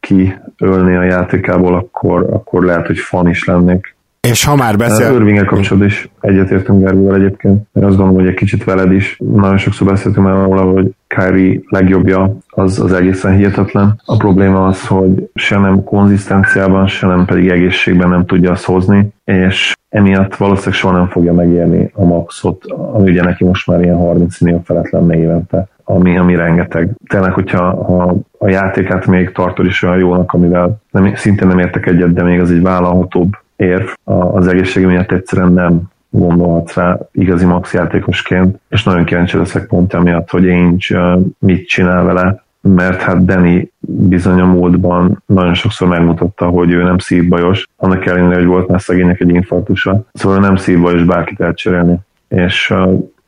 [0.00, 3.96] kiölni a játékából, akkor, akkor lehet, hogy fan is lennék.
[4.20, 5.12] És ha már beszél...
[5.12, 7.66] Irving kapcsolatban is egyetértünk Gergővel egyébként.
[7.72, 9.16] Én azt gondolom, hogy egy kicsit veled is.
[9.32, 14.00] Nagyon sokszor beszéltünk már róla, hogy Kyrie legjobbja az, az egészen hihetetlen.
[14.04, 19.08] A probléma az, hogy se nem konzisztenciában, se nem pedig egészségben nem tudja azt hozni,
[19.24, 23.96] és emiatt valószínűleg soha nem fogja megérni a maxot, ami ugye neki most már ilyen
[23.96, 25.68] 30 millió felett lenne évente.
[25.84, 26.90] ami, ami rengeteg.
[27.08, 31.86] Tényleg, hogyha ha a játékát még tartod is olyan jónak, amivel nem, szintén nem értek
[31.86, 37.44] egyet, de még az egy vállalhatóbb érv, az egészsége miatt egyszerűen nem gondolhatsz rá igazi
[37.44, 43.24] max játékosként, és nagyon kíváncsi leszek pont emiatt, hogy Ainge mit csinál vele, mert hát
[43.24, 48.68] Danny bizony a múltban nagyon sokszor megmutatta, hogy ő nem szívbajos, annak ellenére, hogy volt
[48.68, 51.96] már szegénynek egy infarktusa, szóval nem szívbajos bárkit elcserélni.
[52.28, 52.74] És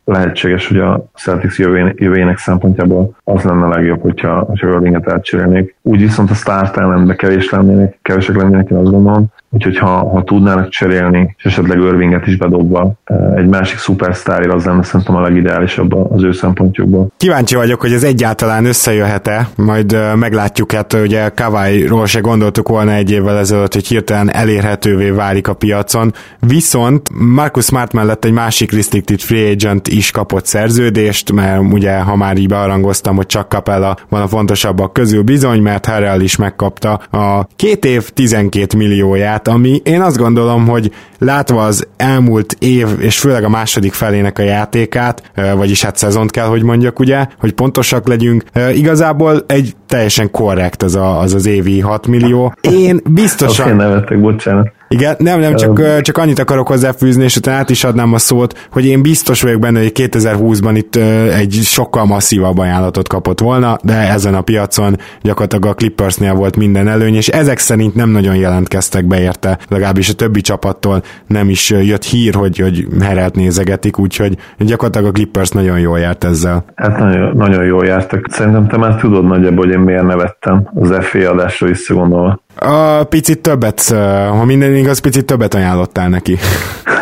[0.08, 5.74] lehetséges, hogy a Celtics jövőjének szempontjából az lenne a legjobb, hogyha, hogyha Irvinget elcserélnék.
[5.82, 6.70] Úgy viszont a Star
[7.16, 12.26] kevés lennének, kevesek lennének, én azt gondolom, Úgyhogy ha, ha tudnának cserélni, és esetleg Irvinget
[12.26, 12.92] is bedobva,
[13.36, 17.08] egy másik szupersztárért az lenne szerintem a legideálisabb az ő szempontjukból.
[17.16, 23.10] Kíváncsi vagyok, hogy ez egyáltalán összejöhet-e, majd meglátjuk, hát ugye Kawai-ról se gondoltuk volna egy
[23.10, 29.20] évvel ezelőtt, hogy hirtelen elérhetővé válik a piacon, viszont Marcus Smart mellett egy másik restricted
[29.20, 34.22] free agent is kapott szerződést, mert ugye ha már így bearangoztam, hogy csak Capella van
[34.22, 40.00] a fontosabbak közül bizony, mert Harrell is megkapta a két év 12 millióját ami én
[40.00, 45.82] azt gondolom, hogy látva az elmúlt év, és főleg a második felének a játékát, vagyis
[45.82, 48.42] hát szezont kell, hogy mondjak, ugye, hogy pontosak legyünk,
[48.74, 52.54] igazából egy teljesen korrekt az a, az, az évi 6 millió.
[52.60, 53.66] Én biztosan...
[53.66, 54.72] Oké, nevettek, bocsánat.
[54.88, 58.68] Igen, nem, nem, csak, csak annyit akarok hozzáfűzni, és utána át is adnám a szót,
[58.70, 60.96] hogy én biztos vagyok benne, hogy 2020-ban itt
[61.32, 66.88] egy sokkal masszívabb ajánlatot kapott volna, de ezen a piacon gyakorlatilag a Clippersnél volt minden
[66.88, 71.70] előny, és ezek szerint nem nagyon jelentkeztek be érte, legalábbis a többi csapattól nem is
[71.70, 76.64] jött hír, hogy, hogy Herelt nézegetik, úgyhogy gyakorlatilag a Clippers nagyon jól járt ezzel.
[76.74, 78.26] Hát nagyon, nagyon jól jártak.
[78.30, 82.40] Szerintem te már tudod nagyjából, hogy én miért nevettem az FA adásra visszagondolva.
[82.58, 83.80] A picit többet,
[84.28, 86.36] ha minden igaz, picit többet ajánlottál neki.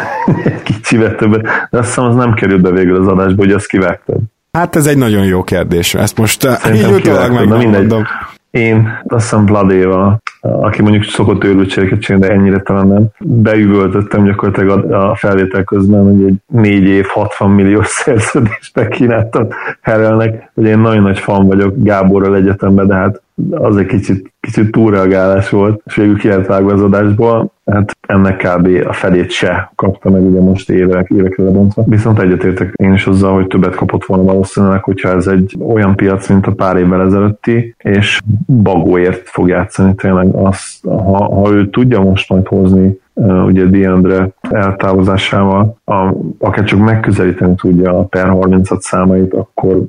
[0.65, 4.19] Kicsivel többet, de azt hiszem az nem került be végül az adásba, hogy azt kivágtad.
[4.53, 5.95] Hát ez egy nagyon jó kérdés.
[5.95, 8.07] Ezt most Szerintem így utólag meg
[8.51, 13.07] Én azt hiszem Vladéval, aki mondjuk szokott őrültségeket csinálni, de ennyire talán nem.
[13.19, 19.49] Beüvöltöttem gyakorlatilag a felvétel közben, hogy egy 4 év 60 millió szerződést megkínáltam
[19.81, 24.71] Herelnek, hogy én nagyon nagy fan vagyok Gáborral egyetemben, de hát az egy kicsit, kicsit
[24.71, 28.69] túlreagálás volt, és végül ki lehet vágva az adásból, hát ennek kb.
[28.89, 31.85] a felét se kapta meg ugye most évek, évekre lebontva.
[31.87, 36.29] Viszont egyetértek én is azzal, hogy többet kapott volna valószínűleg, hogyha ez egy olyan piac,
[36.29, 40.35] mint a pár évvel ezelőtti, és bagóért fog játszani tényleg.
[40.35, 47.55] Az, ha, ha ő tudja most majd hozni ugye Diandre eltávozásával, a, akár csak megközelíteni
[47.55, 49.83] tudja a per 36 számait, akkor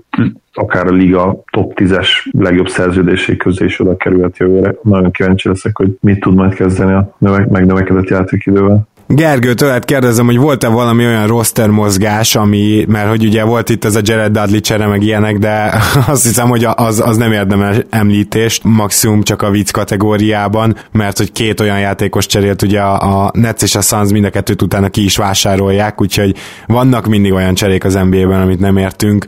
[0.54, 4.76] akár a liga top 10-es legjobb szerződésé közé is oda kerülhet jövőre.
[4.84, 8.88] Nagyon kíváncsi leszek, hogy mit tud majd kezdeni a növe- megnövekedett játékidővel.
[9.10, 13.86] Gergő, tőled kérdezem, hogy volt-e valami olyan roster mozgás, ami, mert hogy ugye volt itt
[13.86, 15.74] ez a Jared Dudley csere, meg ilyenek, de
[16.08, 21.32] azt hiszem, hogy az, az nem érdemel említést, maximum csak a vicc kategóriában, mert hogy
[21.32, 24.90] két olyan játékos cserélt, ugye a, a Nets és a Suns mind a kettőt utána
[24.90, 29.26] ki is vásárolják, úgyhogy vannak mindig olyan cserék az NBA-ben, amit nem értünk,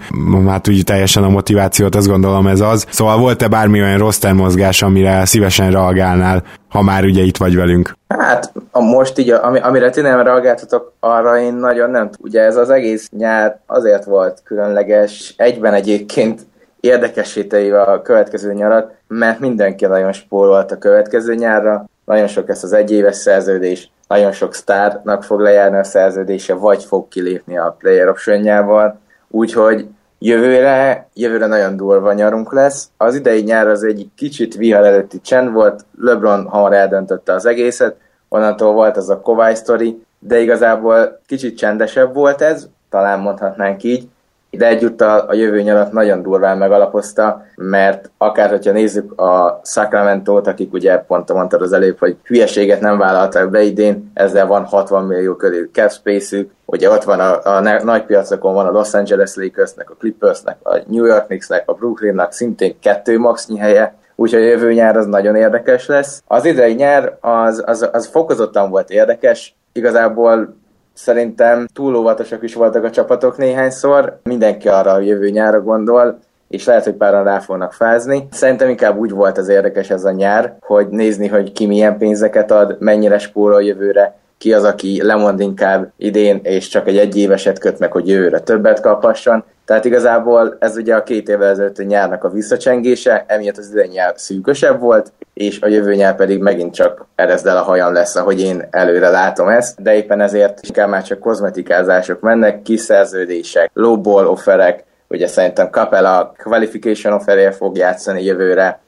[0.47, 2.85] hát úgy teljesen a motivációt, azt gondolom ez az.
[2.89, 7.93] Szóval volt-e bármi olyan roster mozgás, amire szívesen reagálnál, ha már ugye itt vagy velünk?
[8.07, 12.09] Hát a most így, ami, amire ti nem reagáltatok, arra én nagyon nem.
[12.19, 16.41] Ugye ez az egész nyár azért volt különleges, egyben egyébként
[16.79, 22.73] érdekesíteivel a következő nyarat, mert mindenki nagyon spórolt a következő nyárra, nagyon sok ez az
[22.73, 28.99] egyéves szerződés, nagyon sok sztárnak fog lejárni a szerződése, vagy fog kilépni a player optionjával,
[29.27, 29.87] úgyhogy
[30.21, 32.89] Jövőre, jövőre nagyon durva nyarunk lesz.
[32.97, 37.95] Az idei nyár az egy kicsit vihar előtti csend volt, LeBron hamar eldöntötte az egészet,
[38.29, 44.07] onnantól volt az a Kawhi sztori, de igazából kicsit csendesebb volt ez, talán mondhatnánk így,
[44.51, 50.73] de egyúttal a jövő nyarat nagyon durván megalapozta, mert akár hogyha nézzük a Sacramento-t, akik
[50.73, 55.35] ugye pont mondtad az előbb, hogy hülyeséget nem vállaltak be idén, ezzel van 60 millió
[55.35, 59.89] körül cap space-ük, ugye ott van a, a nagy piacokon van a Los Angeles Lakersnek,
[59.89, 64.73] a Clippersnek, a New York Knicksnek, a Brooklynnak szintén kettő maxnyi helye, úgyhogy a jövő
[64.73, 66.23] nyár az nagyon érdekes lesz.
[66.27, 70.55] Az idei nyár az, az, az fokozottan volt érdekes, igazából
[71.01, 76.65] Szerintem túl óvatosak is voltak a csapatok néhányszor, mindenki arra a jövő nyára gondol, és
[76.65, 78.27] lehet, hogy páran rá fognak fázni.
[78.31, 82.51] Szerintem inkább úgy volt az érdekes ez a nyár, hogy nézni, hogy ki milyen pénzeket
[82.51, 87.79] ad, mennyire spórol jövőre, ki az, aki lemond inkább idén, és csak egy egyéveset köt
[87.79, 89.43] meg, hogy jövőre többet kaphasson.
[89.65, 93.87] Tehát igazából ez ugye a két évvel ezelőtt a nyárnak a visszacsengése, emiatt az idei
[93.87, 98.41] nyár szűkösebb volt, és a jövő nyár pedig megint csak erezdel a hajam lesz, ahogy
[98.41, 104.83] én előre látom ezt, de éppen ezért inkább már csak kozmetikázások mennek, kiszerződések, lowball offerek,
[105.07, 108.79] ugye szerintem Capella qualification offerért fog játszani jövőre,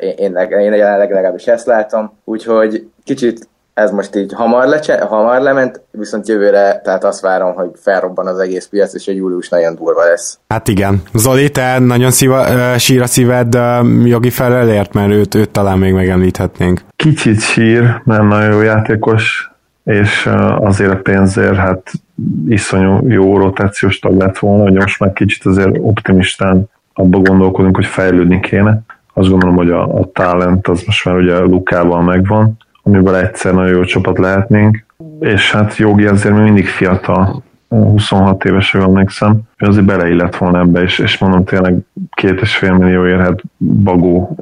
[0.00, 5.40] én, én, én jelenleg legalábbis ezt látom, úgyhogy kicsit ez most így hamar, lecse, hamar
[5.40, 9.74] lement, viszont jövőre, tehát azt várom, hogy felrobban az egész piac, és a július nagyon
[9.74, 10.38] durva lesz.
[10.48, 11.02] Hát igen.
[11.14, 12.44] Zoli, te nagyon szíva,
[12.78, 13.58] sír a szíved
[14.04, 16.80] jogi felelért, mert őt, őt talán még megemlíthetnénk.
[16.96, 19.50] Kicsit sír, mert nagyon jó játékos,
[19.84, 21.90] és azért a pénzért, hát
[22.48, 27.86] iszonyú jó rotációs tag lett volna, hogy most már kicsit azért optimistán abba gondolkodunk, hogy
[27.86, 28.80] fejlődni kéne.
[29.14, 33.76] Azt gondolom, hogy a, a talent az most már ugye Lukával megvan, amivel egyszer nagyon
[33.76, 34.84] jó csapat lehetnénk,
[35.20, 40.58] és hát Jogi azért még mindig fiatal, 26 éves, jól emlékszem, ő azért beleillett volna
[40.58, 41.76] ebbe, és, és mondom tényleg
[42.10, 44.36] két és fél millió érhet Bagó,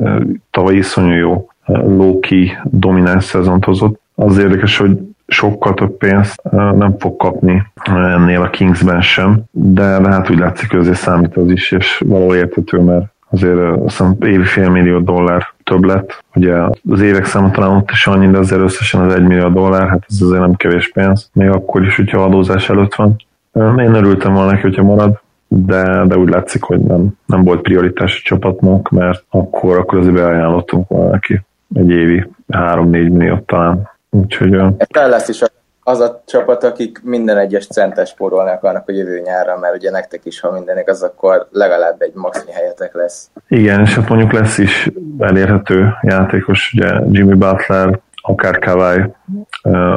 [0.50, 4.00] tavaly iszonyú jó Loki domináns szezont hozott.
[4.14, 10.08] Az érdekes, hogy sokkal több pénzt nem fog kapni ennél a Kingsben sem, de, de
[10.08, 14.16] hát úgy látszik, hogy azért számít az is, és valahol értető, mert azért azt hiszem
[14.20, 16.24] évi fél millió dollár többlet.
[16.34, 16.54] Ugye
[16.90, 20.04] az évek száma talán ott is annyi, de azért összesen az egy millió dollár, hát
[20.08, 23.16] ez azért nem kevés pénz, még akkor is, hogyha adózás előtt van.
[23.54, 28.16] Én örültem volna neki, hogyha marad, de, de úgy látszik, hogy nem, nem volt prioritás
[28.16, 31.40] a csapatnak, mert akkor, akkor azért beajánlottunk volna neki
[31.74, 33.90] egy évi 3-4 milliót talán.
[34.10, 34.54] Úgyhogy...
[34.54, 35.42] Ez lesz is
[35.84, 40.20] az a csapat, akik minden egyes centes spórolnak annak a jövő nyára, mert ugye nektek
[40.24, 43.30] is, ha minden igaz, akkor legalább egy maxi helyetek lesz.
[43.48, 49.00] Igen, és hát mondjuk lesz is elérhető játékos, ugye Jimmy Butler, akár Kawai,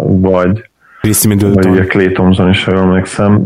[0.04, 0.70] vagy,
[1.02, 3.46] vagy ugye Clay Thompson is, ha jól emlékszem.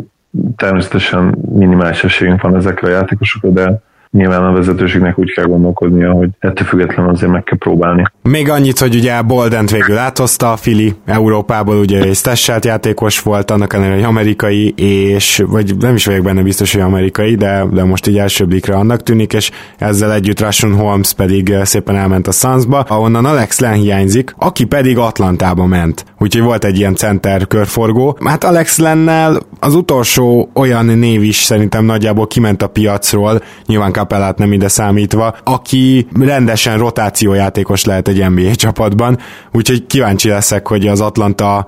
[0.57, 6.29] Természetesen minimális esélyünk van ezekre a játékosokra, de nyilván a vezetőségnek úgy kell gondolkodnia, hogy
[6.39, 8.03] ettől függetlenül azért meg kell próbálni.
[8.23, 13.51] Még annyit, hogy ugye Boldent végül áthozta a Fili Európából, ugye egy tesselt játékos volt,
[13.51, 17.83] annak ellenére, hogy amerikai, és vagy nem is vagyok benne biztos, hogy amerikai, de, de
[17.83, 22.31] most így első blikre annak tűnik, és ezzel együtt Russian Holmes pedig szépen elment a
[22.31, 26.05] Sunsba, ahonnan Alex Len hiányzik, aki pedig Atlantába ment.
[26.19, 28.17] Úgyhogy volt egy ilyen center körforgó.
[28.25, 34.37] Hát Alex Lennel az utolsó olyan név is szerintem nagyjából kiment a piacról, nyilván Kapelát
[34.37, 39.17] nem ide számítva, aki rendesen rotációjátékos lehet egy NBA csapatban,
[39.51, 41.67] úgyhogy kíváncsi leszek, hogy az Atlanta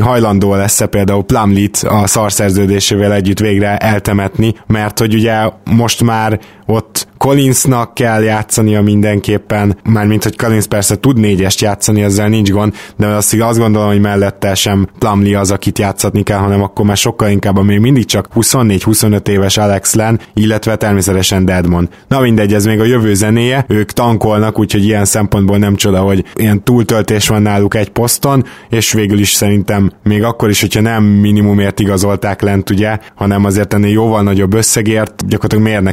[0.00, 7.06] hajlandó lesz-e például Plumlit a szarszerződésével együtt végre eltemetni, mert hogy ugye most már ott
[7.18, 13.06] Collinsnak kell játszania mindenképpen, mármint hogy Collins persze tud négyest játszani, ezzel nincs gond, de
[13.06, 17.28] azt, azt gondolom, hogy mellette sem Plumlee az, akit játszatni kell, hanem akkor már sokkal
[17.28, 21.88] inkább még mindig csak 24-25 éves Alex Len, illetve természetesen Deadmon.
[22.08, 26.24] Na mindegy, ez még a jövő zenéje, ők tankolnak, úgyhogy ilyen szempontból nem csoda, hogy
[26.34, 31.04] ilyen túltöltés van náluk egy poszton, és végül is szerintem még akkor is, hogyha nem
[31.04, 35.92] minimumért igazolták lent, ugye, hanem azért ennél jóval nagyobb összegért, gyakorlatilag miért ne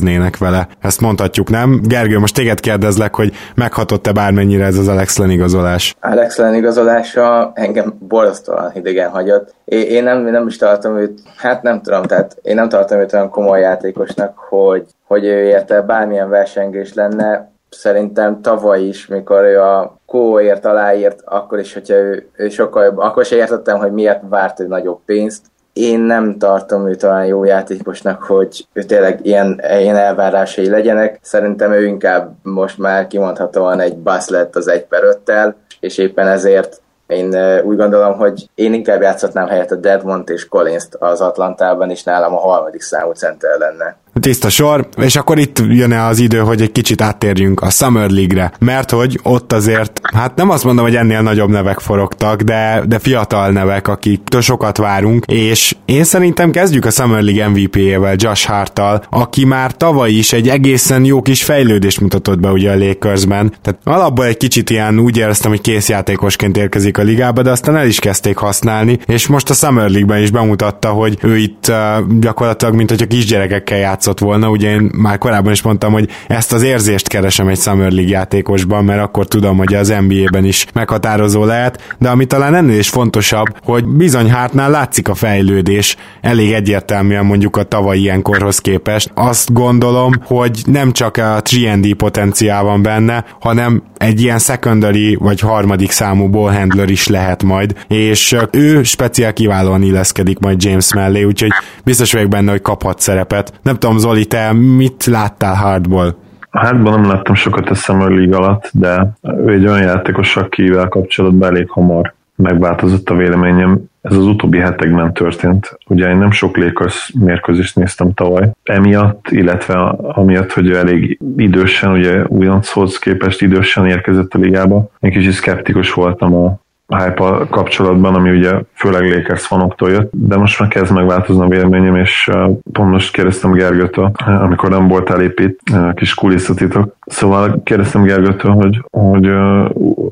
[0.00, 0.68] vele vele.
[0.80, 1.80] Ezt mondhatjuk, nem?
[1.82, 5.96] Gergő, most téged kérdezlek, hogy meghatott-e bármennyire ez az Alex Len igazolás?
[6.00, 9.54] Alex Len igazolása engem borzasztóan hidegen hagyott.
[9.64, 13.30] Én nem, nem is tartom őt, hát nem tudom, tehát én nem tartom őt olyan
[13.30, 19.98] komoly játékosnak, hogy, hogy ő érte bármilyen versengés lenne, szerintem tavaly is, mikor ő a
[20.06, 24.60] Kóért aláírt, akkor is, hogyha ő, ő sokkal jobb, akkor se értettem, hogy miért várt
[24.60, 25.42] egy nagyobb pénzt,
[25.76, 31.18] én nem tartom őt olyan jó játékosnak, hogy ő tényleg ilyen, ilyen elvárásai legyenek.
[31.22, 36.26] Szerintem ő inkább most már kimondhatóan egy basz lett az egy per öttel, és éppen
[36.26, 41.90] ezért én úgy gondolom, hogy én inkább játszhatnám helyett a Deadmont és collins az Atlantában,
[41.90, 43.96] és nálam a harmadik számú center lenne.
[44.20, 48.10] Tiszta sor, és akkor itt jön -e az idő, hogy egy kicsit áttérjünk a Summer
[48.10, 52.82] League-re, mert hogy ott azért, hát nem azt mondom, hogy ennél nagyobb nevek forogtak, de,
[52.86, 58.46] de fiatal nevek, akiktől sokat várunk, és én szerintem kezdjük a Summer League MVP-jével, Josh
[58.46, 63.52] Hartal, aki már tavaly is egy egészen jó kis fejlődést mutatott be ugye a Lakersben,
[63.62, 67.86] tehát alapból egy kicsit ilyen úgy éreztem, hogy készjátékosként érkezik a ligába, de aztán el
[67.86, 72.74] is kezdték használni, és most a Summer League-ben is bemutatta, hogy ő itt uh, gyakorlatilag,
[72.74, 76.62] mint a kisgyerekekkel játszott játszott volna, ugye én már korábban is mondtam, hogy ezt az
[76.62, 81.96] érzést keresem egy Summer League játékosban, mert akkor tudom, hogy az NBA-ben is meghatározó lehet,
[81.98, 87.56] de ami talán ennél is fontosabb, hogy bizony hátnál látszik a fejlődés, elég egyértelműen mondjuk
[87.56, 89.10] a tavalyi ilyenkorhoz képest.
[89.14, 95.40] Azt gondolom, hogy nem csak a 3D potenciál van benne, hanem egy ilyen secondary vagy
[95.40, 101.50] harmadik számú ballhandler is lehet majd, és ő speciál kiválóan illeszkedik majd James mellé, úgyhogy
[101.84, 103.52] biztos vagyok benne, hogy kaphat szerepet.
[103.62, 106.16] Nem tudom, Zoli, te mit láttál Hardból?
[106.50, 110.88] A Hardban nem láttam sokat a Summer League alatt, de ő egy olyan játékos, akivel
[110.88, 113.80] kapcsolatban elég hamar megváltozott a véleményem.
[114.00, 115.78] ez az utóbbi hetekben történt.
[115.86, 122.24] Ugye én nem sok Lakers mérkőzést néztem tavaly, emiatt, illetve amiatt, hogy elég idősen, ugye
[122.26, 124.90] újonchoz képest idősen érkezett a ligába.
[125.00, 130.60] Én kicsit szkeptikus voltam a, hype kapcsolatban, ami ugye főleg Lakers fanoktól jött, de most
[130.60, 132.30] már kezd megváltozni a véleményem, és
[132.72, 135.60] pont most kérdeztem Gergőtől, amikor nem volt elépít,
[135.94, 136.96] kis kulisszatitok.
[137.06, 139.30] Szóval kérdeztem Gergőtől, hogy, hogy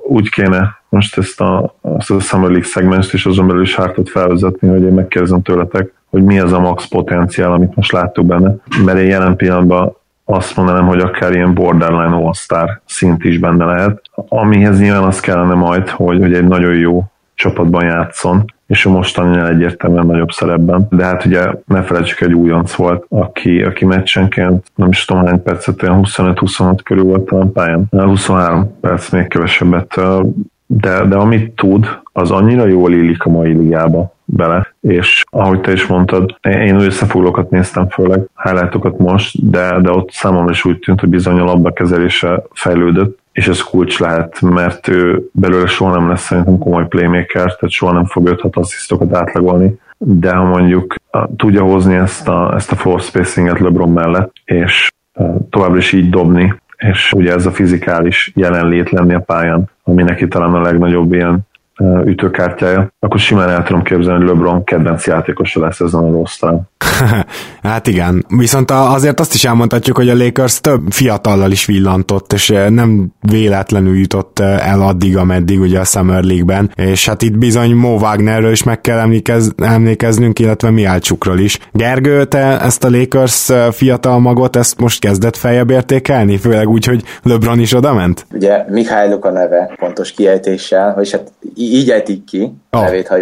[0.08, 4.08] úgy kéne most ezt a, ezt a Summer League szegmens és azon belül is hártat
[4.08, 8.54] felvezetni, hogy én megkérdezem tőletek, hogy mi az a max potenciál, amit most láttuk benne.
[8.84, 14.02] Mert én jelen pillanatban azt mondanám, hogy akár ilyen borderline all-star szint is benne lehet,
[14.28, 19.48] amihez nyilván az kellene majd, hogy, hogy egy nagyon jó csapatban játszon, és a mostani
[19.50, 20.86] egyértelműen nagyobb szerepben.
[20.90, 25.42] De hát ugye ne felejtsük, egy újonc volt, aki, aki meccsenként nem is tudom hány
[25.42, 27.86] percet, olyan 25-26 körül volt a pályán.
[27.90, 30.00] 23 perc, még kevesebbet.
[30.66, 35.72] De, de amit tud, az annyira jól illik a mai ligába bele, és ahogy te
[35.72, 41.00] is mondtad, én összefoglalókat néztem főleg, highlightokat most, de, de ott számomra is úgy tűnt,
[41.00, 46.08] hogy bizony a labda kezelése fejlődött, és ez kulcs lehet, mert ő belőle soha nem
[46.08, 50.94] lesz szerintem komoly playmaker, tehát soha nem fog 5-6 asszisztokat átlagolni, de ha mondjuk
[51.36, 54.92] tudja hozni ezt a, ezt a floor spacinget LeBron mellett, és
[55.50, 60.28] továbbra is így dobni, és ugye ez a fizikális jelenlét lenni a pályán, ami neki
[60.28, 61.46] talán a legnagyobb ilyen
[62.04, 66.68] ütőkártyája, akkor simán el tudom képzelni, hogy LeBron kedvenc játékosa lesz ezen a rostán.
[67.62, 72.52] hát igen, viszont azért azt is elmondhatjuk, hogy a Lakers több fiatallal is villantott, és
[72.68, 77.96] nem véletlenül jutott el addig, ameddig ugye a Summer League-ben, és hát itt bizony Mo
[77.96, 81.58] Wagnerről is meg kell emlékez, emlékeznünk, illetve Miálcsukról is.
[81.72, 87.02] Gergő, te ezt a Lakers fiatal magot, ezt most kezdett feljebb értékelni, főleg úgy, hogy
[87.22, 88.26] LeBron is oda ment?
[88.32, 91.32] Ugye Mihályok a neve, pontos kiejtéssel, hogy hát
[91.72, 92.82] így ejtik ki, oh.
[92.82, 93.16] nevét, ha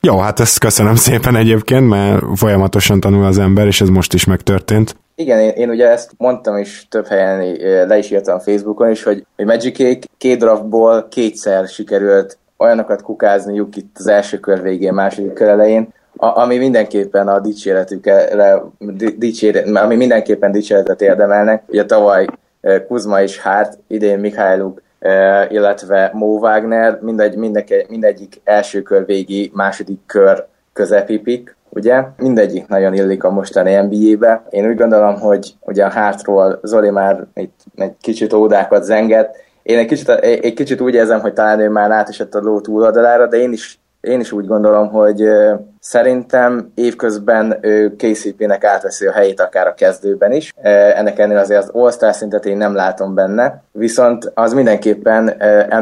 [0.00, 4.24] jó, hát ezt köszönöm szépen egyébként, mert folyamatosan tanul az ember, és ez most is
[4.24, 4.96] megtörtént.
[5.14, 7.56] Igen, én, én ugye ezt mondtam is több helyen,
[7.86, 13.96] le is írtam Facebookon is, hogy, hogy Magic két draftból kétszer sikerült olyanokat kukázniuk itt
[13.98, 18.62] az első kör végén, második kör elején, a, ami mindenképpen a dicséretükre,
[19.16, 21.62] dicséret, ami mindenképpen dicséretet érdemelnek.
[21.66, 22.26] Ugye tavaly
[22.88, 24.82] Kuzma és Hárt, idén Mikhailuk
[25.48, 32.04] illetve Mo Wagner, mindegy, mindegy, mindegyik első kör végi, második kör közepipik, ugye?
[32.16, 34.42] Mindegyik nagyon illik a mostani NBA-be.
[34.50, 39.36] Én úgy gondolom, hogy ugye a hátról Zoli már itt egy kicsit ódákat zenget.
[39.62, 43.26] Én egy kicsit, egy kicsit úgy érzem, hogy talán ő már átesett a ló túloldalára,
[43.26, 45.28] de én is én is úgy gondolom, hogy
[45.88, 47.60] szerintem évközben
[47.96, 50.52] KCP-nek átveszi a helyét akár a kezdőben is.
[50.62, 55.34] Ennek ennél azért az All-Star szintet én nem látom benne, viszont az mindenképpen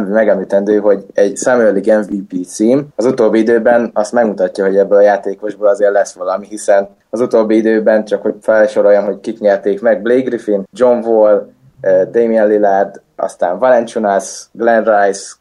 [0.09, 2.87] megemlítendő, hogy egy Samuel League MVP cím.
[2.97, 7.57] Az utóbbi időben azt megmutatja, hogy ebből a játékosból azért lesz valami, hiszen az utóbbi
[7.57, 11.49] időben csak hogy felsoroljam, hogy kik nyerték meg, Blake Griffin, John Wall,
[12.11, 15.33] Damian Lillard, aztán Valenciunas, Glenn Rice,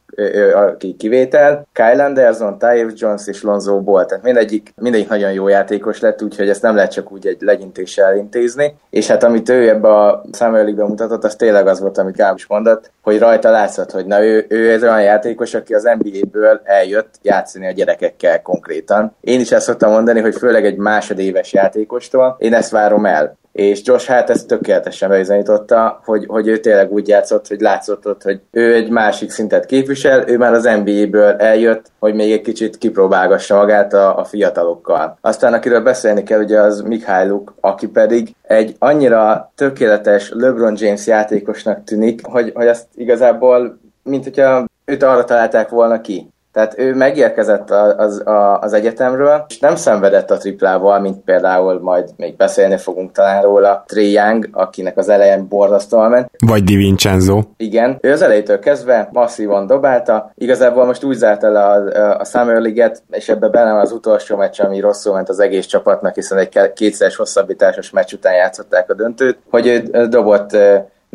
[0.53, 5.99] aki kivétel, Kyle Anderson, Tyre Jones és Lonzo Ball, tehát mindegyik, mindegyik nagyon jó játékos
[5.99, 9.87] lett, úgyhogy ezt nem lehet csak úgy egy legyintéssel elintézni, és hát amit ő ebbe
[9.87, 13.91] a Summer League-ben mutatott, az tényleg az volt, amit Gábor is mondott, hogy rajta látszott,
[13.91, 19.15] hogy na ő, ő ez olyan játékos, aki az NBA-ből eljött játszani a gyerekekkel konkrétan.
[19.21, 23.81] Én is ezt szoktam mondani, hogy főleg egy másodéves játékostól, én ezt várom el és
[23.83, 28.41] Josh hát ezt tökéletesen bebizonyította, hogy, hogy ő tényleg úgy játszott, hogy látszott ott, hogy
[28.51, 33.55] ő egy másik szintet képvisel, ő már az NBA-ből eljött, hogy még egy kicsit kipróbálgassa
[33.55, 35.17] magát a, a fiatalokkal.
[35.21, 41.83] Aztán akiről beszélni kell, ugye az Mikhailuk, aki pedig egy annyira tökéletes LeBron James játékosnak
[41.83, 46.29] tűnik, hogy, hogy azt igazából, mint hogyha őt arra találták volna ki.
[46.55, 48.23] Tehát ő megérkezett az, az,
[48.61, 53.83] az egyetemről, és nem szenvedett a triplával, mint például majd még beszélni fogunk talán róla,
[53.93, 56.29] Young, akinek az elején borzasztóan ment.
[56.45, 57.41] Vagy Di Vincenzo.
[57.57, 62.61] Igen, ő az elejétől kezdve masszívan dobálta, igazából most úgy zárt el a, a, Summer
[62.61, 66.37] League-et, és ebbe benne van az utolsó meccs, ami rosszul ment az egész csapatnak, hiszen
[66.37, 70.57] egy kétszeres hosszabbításos meccs után játszották a döntőt, hogy ő dobott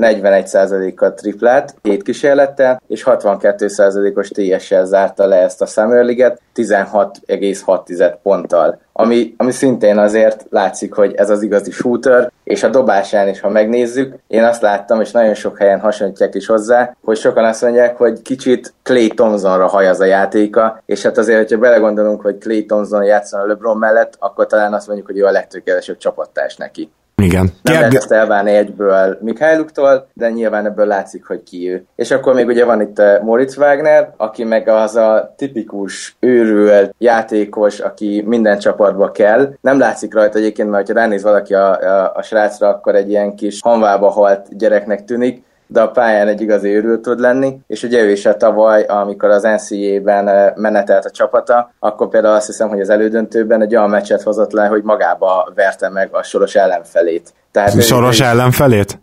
[0.00, 8.80] 41%-kal triplát, két kísérlettel, és 62%-os TS-sel zárta le ezt a Summer League-et 16,6 ponttal.
[8.92, 13.48] Ami, ami szintén azért látszik, hogy ez az igazi shooter, és a dobásán is, ha
[13.48, 17.96] megnézzük, én azt láttam, és nagyon sok helyen hasonlítják is hozzá, hogy sokan azt mondják,
[17.96, 22.66] hogy kicsit Clay Thompsonra haj az a játéka, és hát azért, hogyha belegondolunk, hogy Clay
[22.66, 26.90] Thompson játszon a LeBron mellett, akkor talán azt mondjuk, hogy ő a legtökéletesebb csapattárs neki.
[27.22, 27.40] Igen.
[27.40, 31.84] Nem Kérde- lehet ezt elvárni egyből Mikhailuktól, de nyilván ebből látszik, hogy ki ő.
[31.96, 36.94] És akkor még ugye van itt eh, Moritz Wagner, aki meg az a tipikus őrült
[36.98, 39.52] játékos, aki minden csapatba kell.
[39.60, 43.34] Nem látszik rajta egyébként, mert ha ránéz valaki a, a, a srácra, akkor egy ilyen
[43.34, 45.42] kis hanvába halt gyereknek tűnik,
[45.72, 49.30] de a pályán egy igazi őrült tud lenni, és ugye ő is a tavaly, amikor
[49.30, 54.22] az NCAA-ben menetelt a csapata, akkor például azt hiszem, hogy az elődöntőben egy olyan meccset
[54.22, 57.32] hozott le, hogy magába verte meg a soros ellenfelét.
[57.52, 58.98] Tehát Soros ő- ellenfelét?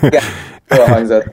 [0.00, 0.22] igen,
[0.76, 1.24] jól hangzott.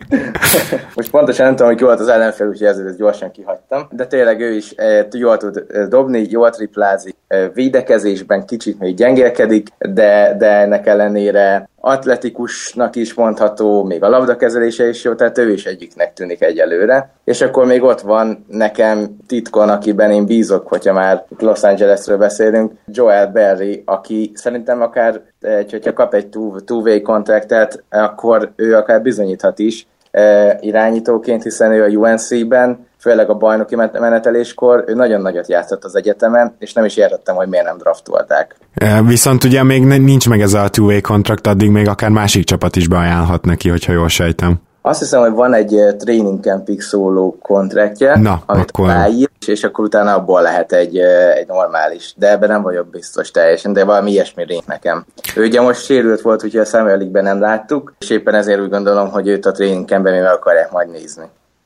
[0.95, 3.87] Most pontosan nem tudom, hogy ki volt az ellenfél, úgyhogy ezért ezt gyorsan kihagytam.
[3.91, 4.75] De tényleg ő is
[5.11, 7.15] jól tud dobni, jól triplázik,
[7.53, 15.03] védekezésben kicsit még gyengélkedik, de, de ennek ellenére atletikusnak is mondható, még a labdakezelése is
[15.03, 17.09] jó, tehát ő is egyiknek tűnik egyelőre.
[17.23, 22.71] És akkor még ott van nekem titkon, akiben én bízok, hogyha már Los Angelesről beszélünk,
[22.85, 25.21] Joel Berry, aki szerintem akár,
[25.69, 31.83] hogyha kap egy two- two-way kontraktet, akkor ő akár bizonyíthat is eh, irányítóként, hiszen ő
[31.83, 36.85] a UNC-ben, főleg a bajnoki men- meneteléskor, ő nagyon nagyot játszott az egyetemen, és nem
[36.85, 38.55] is értettem, hogy miért nem draftolták.
[38.73, 42.75] E, Viszont ugye még nincs meg ez a two-way kontrakt, addig még akár másik csapat
[42.75, 44.55] is beajánlhat neki, hogyha jól sejtem.
[44.85, 49.63] Azt hiszem, hogy van egy eh, training campig szóló kontraktje, Na, amit akkor- aláír, és
[49.63, 53.83] akkor utána abból lehet egy, eh, egy normális, de ebben nem vagyok biztos teljesen, de
[53.83, 55.05] valami ilyesmi rész nekem.
[55.35, 59.09] Ő ugye most sérült volt, úgyhogy a League-ben nem láttuk, és éppen ezért úgy gondolom,
[59.09, 61.23] hogy őt a training campben még meg akarják majd nézni.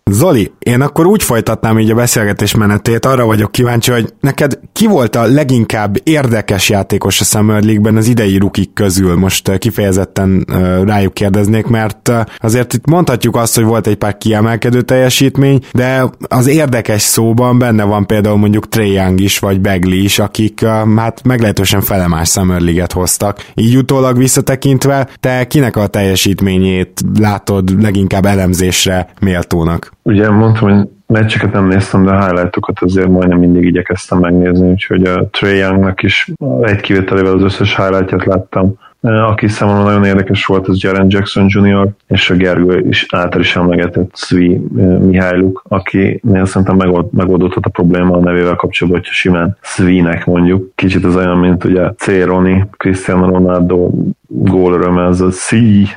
[0.10, 4.88] Zoli, én akkor úgy folytatnám így a beszélgetés menetét, arra vagyok kíváncsi, hogy neked ki
[4.88, 9.16] volt a leginkább érdekes játékos a Summer League-ben az idei rukik közül?
[9.16, 13.96] Most eh, kifejezetten eh, rájuk kérdeznék, mert eh, azért itt mondhatjuk azt, hogy volt egy
[13.96, 19.62] pár kiemelkedő teljesítmény, de az érdekes szóban benne van például mondjuk Trae Young is, vagy
[19.62, 23.46] Bagley is, akik hát meglehetősen felemás Summer League-et hoztak.
[23.54, 29.97] Így utólag visszatekintve, te kinek a teljesítményét látod leginkább elemzésre méltónak?
[30.08, 35.28] Ugye mondtam, hogy meccseket nem néztem, de highlightokat azért majdnem mindig igyekeztem megnézni, úgyhogy a
[35.32, 36.32] Trae Youngnak is
[36.62, 38.74] egy kivételével az összes highlightját láttam.
[39.02, 43.56] Aki számomra nagyon érdekes volt, az Jaren Jackson Jr., és a Gergő is által is
[43.56, 44.62] emlegetett Svi
[45.00, 50.76] Mihályluk, aki nél szerintem megold, megoldódhat a probléma a nevével kapcsolatban, hogyha simán Svi-nek mondjuk.
[50.76, 52.24] Kicsit az olyan, mint ugye C.
[52.26, 53.92] Roni, Cristiano Ronaldo
[54.28, 55.30] gólöröm, ez a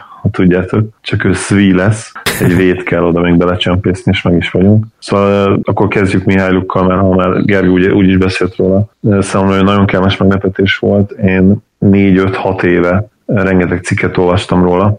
[0.09, 4.51] ha tudjátok, csak ő Svi lesz, egy vét kell oda még belecsempészni, és meg is
[4.51, 4.85] vagyunk.
[4.99, 8.89] Szóval akkor kezdjük Mihálylukkal, mert ha már Gergő úgy, úgy is beszélt róla.
[9.21, 11.11] Számomra egy nagyon kellemes meglepetés volt.
[11.11, 14.99] Én 4-5-6 éve rengeteg cikket olvastam róla,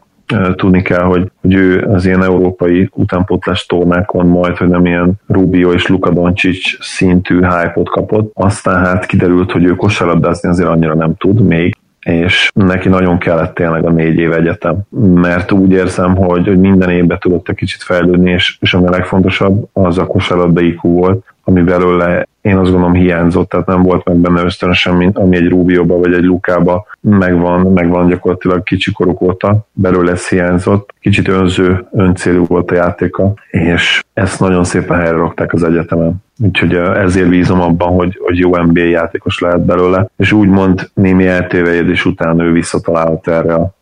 [0.55, 5.71] tudni kell, hogy, hogy ő az ilyen európai utánpótlás tornákon majd, hogy nem ilyen Rubio
[5.71, 8.31] és Luka Doncic szintű hype-ot kapott.
[8.33, 13.53] Aztán hát kiderült, hogy ő kosárlabdázni azért annyira nem tud még, és neki nagyon kellett
[13.53, 14.77] tényleg a négy év egyetem,
[15.13, 18.89] mert úgy érzem, hogy, hogy minden évben tudott egy kicsit fejlődni, és, és ami a
[18.89, 24.05] legfontosabb, az a kosárlabda IQ volt, ami belőle én azt gondolom hiányzott, tehát nem volt
[24.05, 29.65] meg benne ösztönösen, mint ami egy Rubioba vagy egy Lukába megvan, megvan gyakorlatilag kicsikoruk óta,
[29.71, 30.93] belőle ez hiányzott.
[30.99, 36.13] Kicsit önző, öncélú volt a játéka, és ezt nagyon szépen helyre rakták az egyetemen.
[36.43, 42.05] Úgyhogy ezért bízom abban, hogy, hogy jó NBA játékos lehet belőle, és úgymond némi eltévejedés
[42.05, 43.73] után ő visszatalálhat erre, a,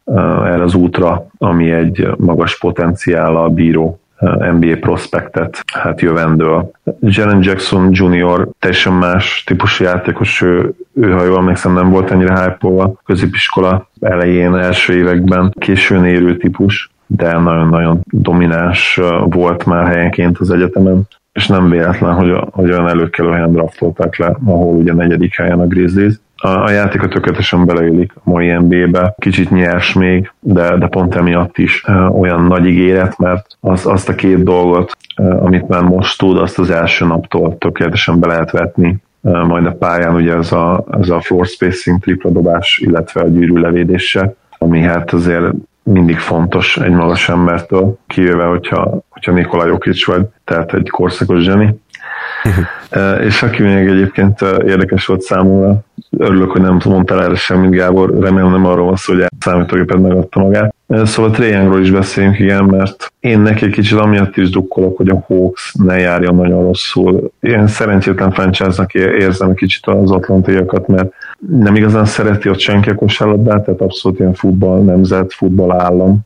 [0.48, 4.00] erre az útra, ami egy magas potenciállal bíró
[4.60, 6.72] NBA prospektet hát jövendől.
[7.00, 8.48] Jalen Jackson Jr.
[8.60, 14.56] teljesen más típusú játékos, ő, ő ha jól emlékszem nem volt ennyire hype középiskola elején,
[14.56, 21.70] első években, későn érő típus, de nagyon-nagyon domináns volt már helyenként az egyetemen, és nem
[21.70, 26.14] véletlen, hogy, hogy olyan előkelő helyen draftolták le, ahol ugye negyedik helyen a Grizzlies.
[26.36, 31.58] A, a játéka tökéletesen beleillik a mai NBA-be, kicsit nyers még, de, de pont emiatt
[31.58, 36.18] is uh, olyan nagy ígéret, mert az, azt a két dolgot, uh, amit már most
[36.18, 40.52] tud, azt az első naptól tökéletesen be lehet vetni, uh, majd a pályán ugye ez
[40.52, 45.54] a, ez a floor spacing, tripla dobás, illetve a gyűrű levédése, ami hát azért
[45.84, 51.80] mindig fontos egy magas embertől, kivéve, hogyha, hogyha Nikola Jokic vagy, tehát egy korszakos zseni.
[53.28, 55.80] és aki még egyébként érdekes volt számomra,
[56.18, 60.02] örülök, hogy nem mondtál erre semmit, Gábor, remélem nem arról van szó, hogy a számítógéped
[60.02, 60.76] megadta magát.
[60.88, 65.24] Szóval Tréjangról is beszéljünk, igen, mert én neki egy kicsit amiatt is drukkolok, hogy a
[65.28, 67.32] Hawks ne járjon nagyon rosszul.
[67.40, 71.14] Ilyen szerencsétlen franchise-nak érzem kicsit az atlantiakat, mert
[71.60, 76.20] nem igazán szereti ott senki a kosárlabdát, tehát abszolút ilyen futball nemzet, futball állam,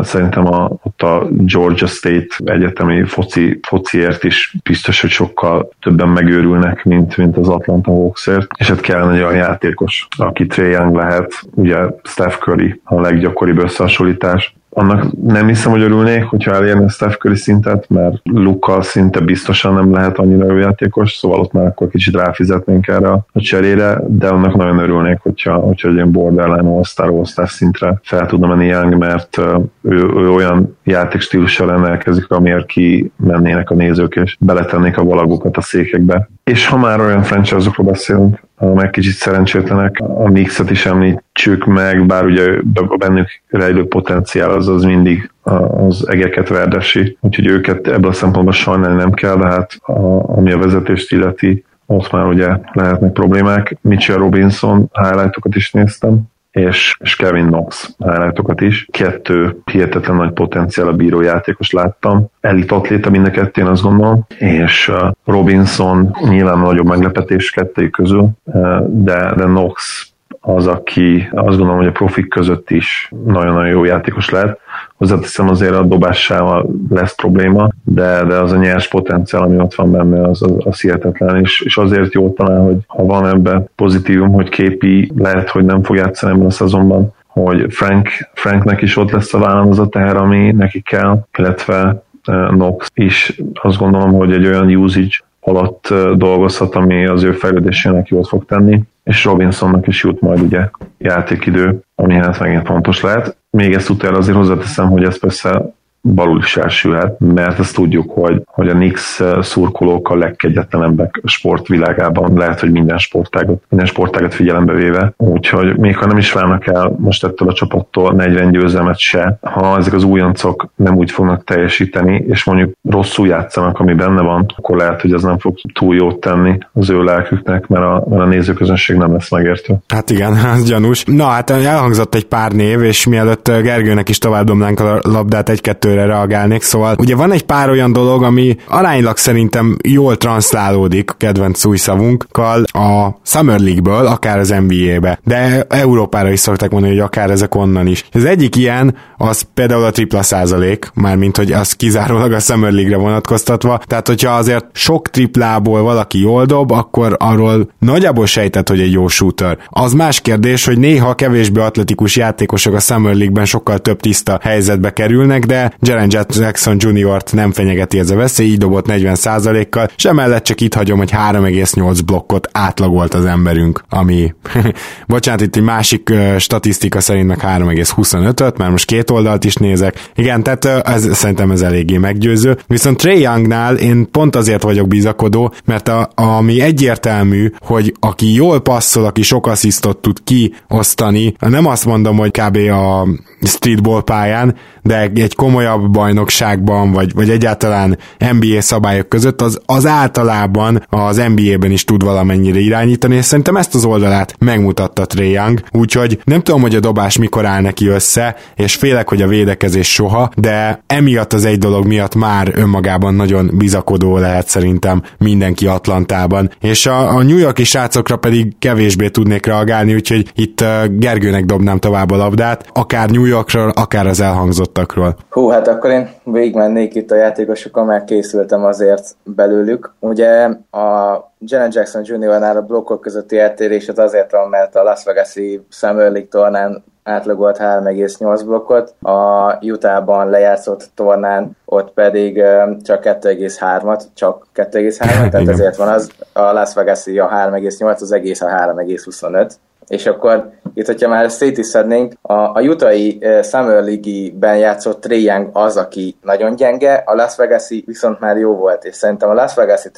[0.00, 6.84] Szerintem a, ott a Georgia State egyetemi foci, fociért is biztos, hogy sokkal többen megőrülnek,
[6.84, 8.46] mint, mint az Atlanta Hawksért.
[8.58, 13.58] És hát kellene egy olyan játékos, aki Trae Young lehet, ugye Steph Curry a leggyakoribb
[13.58, 19.74] összehasonlítás, annak nem hiszem, hogy örülnék, hogyha elérne Steph Curry szintet, mert Lukkal szinte biztosan
[19.74, 24.28] nem lehet annyira jó játékos, szóval ott már akkor kicsit ráfizetnénk erre a cserére, de
[24.28, 28.98] annak nagyon örülnék, hogyha, hogyha egy ilyen borderline all-star, all szintre fel tudna menni Young,
[28.98, 29.38] mert
[29.82, 35.60] ő, ő olyan játékstílussal rendelkezik, amiért ki mennének a nézők, és beletennék a valagokat a
[35.60, 36.28] székekbe.
[36.44, 42.24] És ha már olyan franchise-okról beszélünk, meg kicsit szerencsétlenek, a Mixet is említsük meg, bár
[42.24, 48.12] ugye a bennük rejlő potenciál az, az mindig az egeket verdesi, úgyhogy őket ebből a
[48.12, 53.12] szempontból sajnálni nem kell, de hát a, ami a vezetést illeti, ott már ugye lehetnek
[53.12, 53.76] problémák.
[53.80, 56.20] Mitchell Robinson highlightokat is néztem,
[56.50, 58.88] és, és Kevin Knox highlightokat is.
[58.90, 62.26] Kettő hihetetlen nagy potenciál a bíró játékos láttam.
[62.40, 68.28] Elit atléta mind a kettőn, azt gondolom, és uh, Robinson nyilván nagyobb meglepetés kettőjük közül,
[68.44, 70.04] uh, de, de Knox
[70.40, 74.58] az, aki azt gondolom, hogy a profik között is nagyon-nagyon jó játékos lehet.
[75.00, 79.90] Hozzáteszem azért a dobássával lesz probléma, de, de az a nyers potenciál, ami ott van
[79.90, 84.32] benne, az, az, az hihetetlen, és, és azért jó talán, hogy ha van ebben pozitívum,
[84.32, 89.10] hogy képi lehet, hogy nem fog játszani ebben a szezonban, hogy Frank, Franknek is ott
[89.10, 93.40] lesz a vállal az a teher, ami neki kell, illetve eh, Nox is.
[93.62, 98.44] Azt gondolom, hogy egy olyan usage alatt eh, dolgozhat, ami az ő fejlődésének jót fog
[98.44, 103.36] tenni és Robinsonnak is jut majd ugye játékidő, ami hát megint fontos lehet.
[103.50, 105.72] Még ezt utána azért hozzáteszem, hogy ez persze
[106.02, 112.60] balul is elsülhet, mert ezt tudjuk, hogy, hogy a Nix szurkolók a legkegyetlenebbek sportvilágában, lehet,
[112.60, 115.12] hogy minden sportágot, minden sportágot figyelembe véve.
[115.16, 119.76] Úgyhogy még ha nem is válnak el most ettől a csapattól 40 győzelmet se, ha
[119.76, 124.76] ezek az újoncok nem úgy fognak teljesíteni, és mondjuk rosszul játszanak, ami benne van, akkor
[124.76, 128.26] lehet, hogy ez nem fog túl jót tenni az ő lelküknek, mert a, mert a
[128.26, 129.74] nézőközönség nem lesz megértő.
[129.88, 131.04] Hát igen, az gyanús.
[131.04, 135.89] Na hát elhangzott egy pár név, és mielőtt Gergőnek is tovább dobnánk a labdát egy-kettő
[135.90, 141.64] kettőre reagálnék, szóval ugye van egy pár olyan dolog, ami aránylag szerintem jól transzlálódik kedvenc
[141.64, 147.30] új szavunkkal a Summer League-ből, akár az NBA-be, de Európára is szokták mondani, hogy akár
[147.30, 148.04] ezek onnan is.
[148.12, 152.96] Az egyik ilyen, az például a tripla százalék, mármint hogy az kizárólag a Summer League-re
[152.96, 158.92] vonatkoztatva, tehát hogyha azért sok triplából valaki jól dob, akkor arról nagyjából sejtett, hogy egy
[158.92, 159.58] jó shooter.
[159.68, 164.92] Az más kérdés, hogy néha kevésbé atletikus játékosok a Summer League-ben sokkal több tiszta helyzetbe
[164.92, 170.44] kerülnek, de Jaren Jackson Jr.-t nem fenyegeti ez a veszély, így dobott 40%-kal, és emellett
[170.44, 174.34] csak itt hagyom, hogy 3,8 blokkot átlagolt az emberünk, ami,
[175.06, 180.10] bocsánat, itt egy másik uh, statisztika szerint meg 3,25-öt, mert most két oldalt is nézek.
[180.14, 182.58] Igen, tehát uh, ez, szerintem ez eléggé meggyőző.
[182.66, 188.60] Viszont Trey Youngnál én pont azért vagyok bizakodó, mert a, ami egyértelmű, hogy aki jól
[188.60, 192.56] passzol, aki sok asszisztot tud kiosztani, nem azt mondom, hogy kb.
[192.56, 193.06] a
[193.42, 195.34] streetball pályán, de egy
[195.70, 202.04] komolyabb bajnokságban, vagy, vagy egyáltalán NBA szabályok között, az, az általában az NBA-ben is tud
[202.04, 206.80] valamennyire irányítani, és szerintem ezt az oldalát megmutatta Trae Young, úgyhogy nem tudom, hogy a
[206.80, 211.58] dobás mikor áll neki össze, és félek, hogy a védekezés soha, de emiatt az egy
[211.58, 217.64] dolog miatt már önmagában nagyon bizakodó lehet szerintem mindenki Atlantában, és a, a New Yorki
[217.64, 223.24] srácokra pedig kevésbé tudnék reagálni, úgyhogy itt uh, Gergőnek dobnám tovább a labdát, akár New
[223.24, 225.16] Yorkról, akár az elhangzottakról.
[225.30, 229.94] Hú, hát akkor én végigmennék itt a játékosokon, mert készültem azért belőlük.
[229.98, 235.04] Ugye a Janet Jackson Jr.-nál a blokkok közötti eltérés az azért van, mert a Las
[235.04, 242.42] Vegas-i Summer League tornán átlagolt 3,8 blokkot, a Utah-ban lejátszott tornán ott pedig
[242.82, 248.40] csak 2,3-at, csak 2,3-at, tehát ezért van az, a Las Vegas-i a 3,8, az egész
[248.40, 249.50] a 3,25
[249.90, 255.50] és akkor itt, hogyha már szétiszednénk, a, a jutai uh, Summer League-ben játszott Trae Young
[255.52, 259.54] az, aki nagyon gyenge, a Las vegas viszont már jó volt, és szerintem a Las
[259.54, 259.90] Vegas-i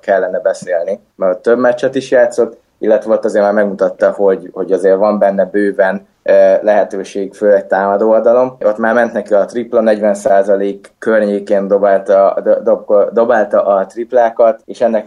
[0.00, 4.96] kellene beszélni, mert több meccset is játszott, illetve ott azért már megmutatta, hogy, hogy azért
[4.96, 6.06] van benne bőven
[6.60, 8.56] lehetőség, főleg támadó oldalon.
[8.64, 15.06] Ott már ment neki a tripla, 40% környékén dobálta, dob, dobálta a triplákat, és ennek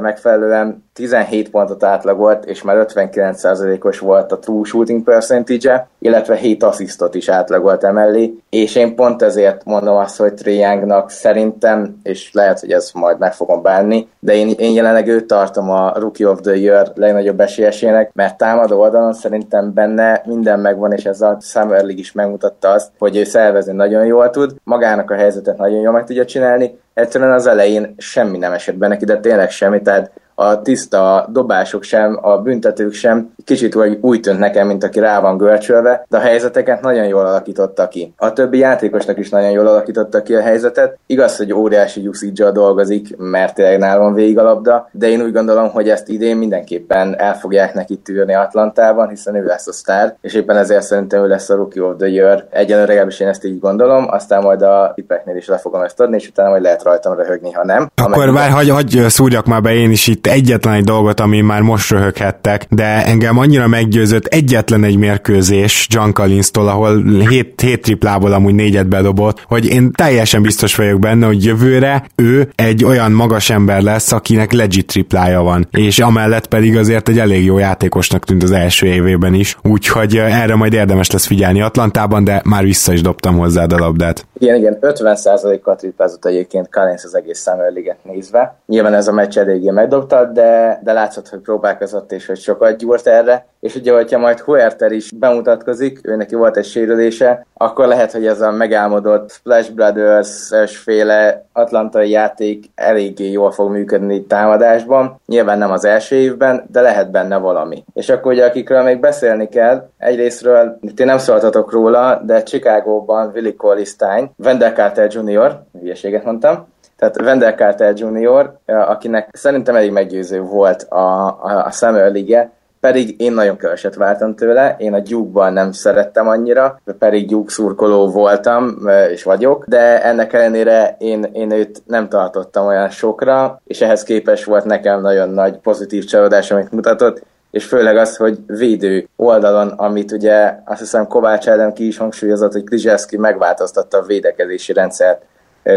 [0.00, 7.14] megfelelően 17 pontot átlagolt, és már 59%-os volt a true shooting percentage illetve 7 asszisztot
[7.14, 12.60] is átlagolt emellé, és én pont ezért mondom azt, hogy Trae Youngnak szerintem, és lehet,
[12.60, 16.40] hogy ez majd meg fogom bánni, de én, én jelenleg őt tartom a Rookie of
[16.40, 21.82] the Year legnagyobb esélyesének, mert támadó oldalon szerintem benne minden megvan, és ez a Summer
[21.82, 25.92] League is megmutatta azt, hogy ő szervezni nagyon jól tud, magának a helyzetet nagyon jól
[25.92, 30.10] meg tudja csinálni, egyszerűen az elején semmi nem esett be neki, de tényleg semmi, tehát
[30.34, 35.20] a tiszta dobások sem, a büntetők sem kicsit úgy, úgy tűnt nekem, mint aki rá
[35.20, 38.14] van görcsölve, de a helyzeteket nagyon jól alakította ki.
[38.16, 40.98] A többi játékosnak is nagyon jól alakította ki a helyzetet.
[41.06, 45.70] Igaz, hogy óriási usage dolgozik, mert tényleg nálam végig a labda, de én úgy gondolom,
[45.70, 50.34] hogy ezt idén mindenképpen el fogják neki tűrni Atlantában, hiszen ő lesz a sztár, és
[50.34, 52.46] éppen ezért szerintem ő lesz a Rookie of the Year.
[52.50, 56.16] Egyelőre legalábbis én ezt így gondolom, aztán majd a tippeknél is le fogom ezt adni,
[56.16, 57.90] és utána majd lehet rajtam röhögni, ha nem.
[58.02, 61.60] Akkor várj, hagy, hagy szúrjak már be én is itt egyetlen egy dolgot, ami már
[61.60, 68.32] most röhöghettek, de engem annyira meggyőzött egyetlen egy mérkőzés John Collins-tól, ahol 7, 7 triplából
[68.32, 73.50] amúgy négyet bedobott, hogy én teljesen biztos vagyok benne, hogy jövőre ő egy olyan magas
[73.50, 78.42] ember lesz, akinek legit triplája van, és amellett pedig azért egy elég jó játékosnak tűnt
[78.42, 83.00] az első évében is, úgyhogy erre majd érdemes lesz figyelni Atlantában, de már vissza is
[83.00, 84.26] dobtam hozzá a labdát.
[84.38, 88.56] Igen, igen, 50%-kal triplázott egyébként Collins az egész Summer nézve.
[88.66, 93.06] Nyilván ez a meccs eléggé megdobta, de, de látszott, hogy próbálkozott és hogy sokat gyúrt
[93.06, 98.12] erre, és ugye, hogyha majd Huerter is bemutatkozik, ő neki volt egy sérülése, akkor lehet,
[98.12, 105.20] hogy ez a megálmodott Splash Brothers féle atlantai játék eléggé jól fog működni támadásban.
[105.26, 107.84] Nyilván nem az első évben, de lehet benne valami.
[107.94, 113.54] És akkor ugye akikről még beszélni kell, egyrésztről, ti nem szóltatok róla, de Chicagóban Willie
[113.56, 116.66] Colistein, Wendell Carter Jr., hülyeséget mondtam,
[117.02, 122.50] tehát Wendell Carter Jr., akinek szerintem elég meggyőző volt a, a, a Summer League,
[122.80, 128.10] pedig én nagyon keveset vártam tőle, én a Duke-ban nem szerettem annyira, pedig Duke szurkoló
[128.10, 128.78] voltam,
[129.10, 134.44] és vagyok, de ennek ellenére én, én őt nem tartottam olyan sokra, és ehhez képes
[134.44, 140.12] volt nekem nagyon nagy pozitív csalódás, amit mutatott, és főleg az, hogy védő oldalon, amit
[140.12, 145.22] ugye azt hiszem Kovács Ádám ki is hangsúlyozott, hogy Klizseszki megváltoztatta a védekezési rendszert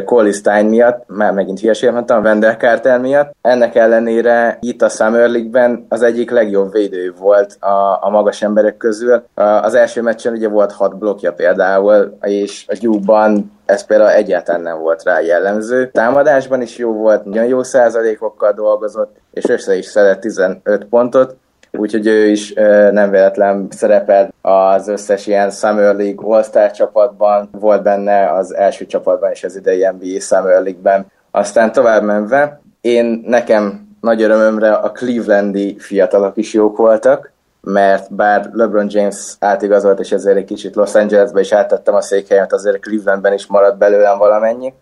[0.06, 3.36] Cole Stein miatt, már megint hülyeséget mondtam, Wendell Carter miatt.
[3.42, 8.78] Ennek ellenére itt a Summer League-ben az egyik legjobb védő volt a, a magas emberek
[8.78, 9.24] közül.
[9.34, 14.80] Az első meccsen ugye volt hat blokkja például, és a Gyúban ez például egyáltalán nem
[14.80, 15.90] volt rá jellemző.
[15.94, 21.36] Támadásban is jó volt, nagyon jó százalékokkal dolgozott, és össze is szedett 15 pontot
[21.78, 22.54] úgyhogy ő is
[22.92, 29.32] nem véletlen szerepel az összes ilyen Summer League All-Star csapatban, volt benne az első csapatban
[29.32, 31.06] és az idei NBA Summer League-ben.
[31.32, 37.32] Aztán tovább menve, én nekem nagy örömömre a Clevelandi fiatalok is jók voltak,
[37.66, 42.53] mert bár LeBron James átigazolt, és ezért egy kicsit Los Angelesbe is áttettem a székhelyemet,
[42.53, 44.74] azért Clevelandben is maradt belőlem valamennyi.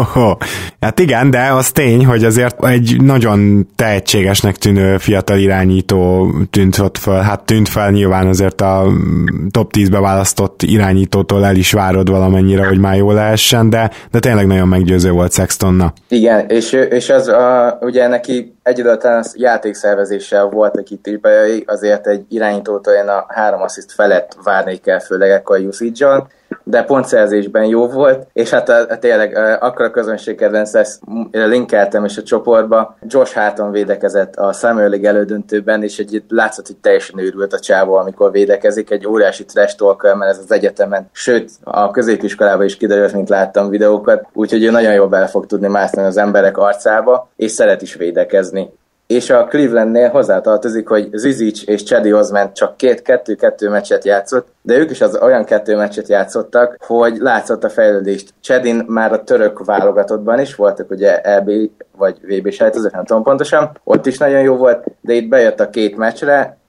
[0.80, 6.98] hát igen, de az tény, hogy azért egy nagyon tehetségesnek tűnő fiatal irányító tűnt ott
[6.98, 8.86] fel, hát tűnt fel nyilván azért a
[9.50, 14.46] top 10-be választott irányítótól el is várod valamennyire, hogy már jó lehessen, de, de tényleg
[14.46, 15.92] nagyon meggyőző volt Sextonna.
[16.08, 22.94] Igen, és, és az a, ugye neki egyedülten játékszervezéssel voltak itt hibái, azért egy irányítótól
[22.94, 26.26] én a három assziszt felett várnék kell, főleg ekkor usage
[26.64, 30.70] de pontszerzésben jó volt, és hát a, a tényleg akkor a közönség kedvenc
[31.30, 32.96] linkeltem is a csoportba.
[33.06, 37.94] Josh Harton védekezett a Samuel League elődöntőben, és egy látszott, hogy teljesen őrült a csávó,
[37.94, 43.12] amikor védekezik, egy óriási trash talker, mert ez az egyetemen, sőt, a középiskolában is kiderült,
[43.12, 47.50] mint láttam videókat, úgyhogy ő nagyon jól bele fog tudni mászni az emberek arcába, és
[47.50, 48.72] szeret is védekezni
[49.12, 54.76] és a Clevelandnél hozzátartozik, hogy Zizic és Chedi Osman csak két kettő-kettő meccset játszott, de
[54.76, 58.34] ők is az olyan kettő meccset játszottak, hogy látszott a fejlődést.
[58.40, 61.50] Chedin már a török válogatottban is voltak, ugye EB
[61.96, 65.70] vagy VB sejtezők, nem tudom pontosan, ott is nagyon jó volt, de itt bejött a
[65.70, 66.60] két meccsre,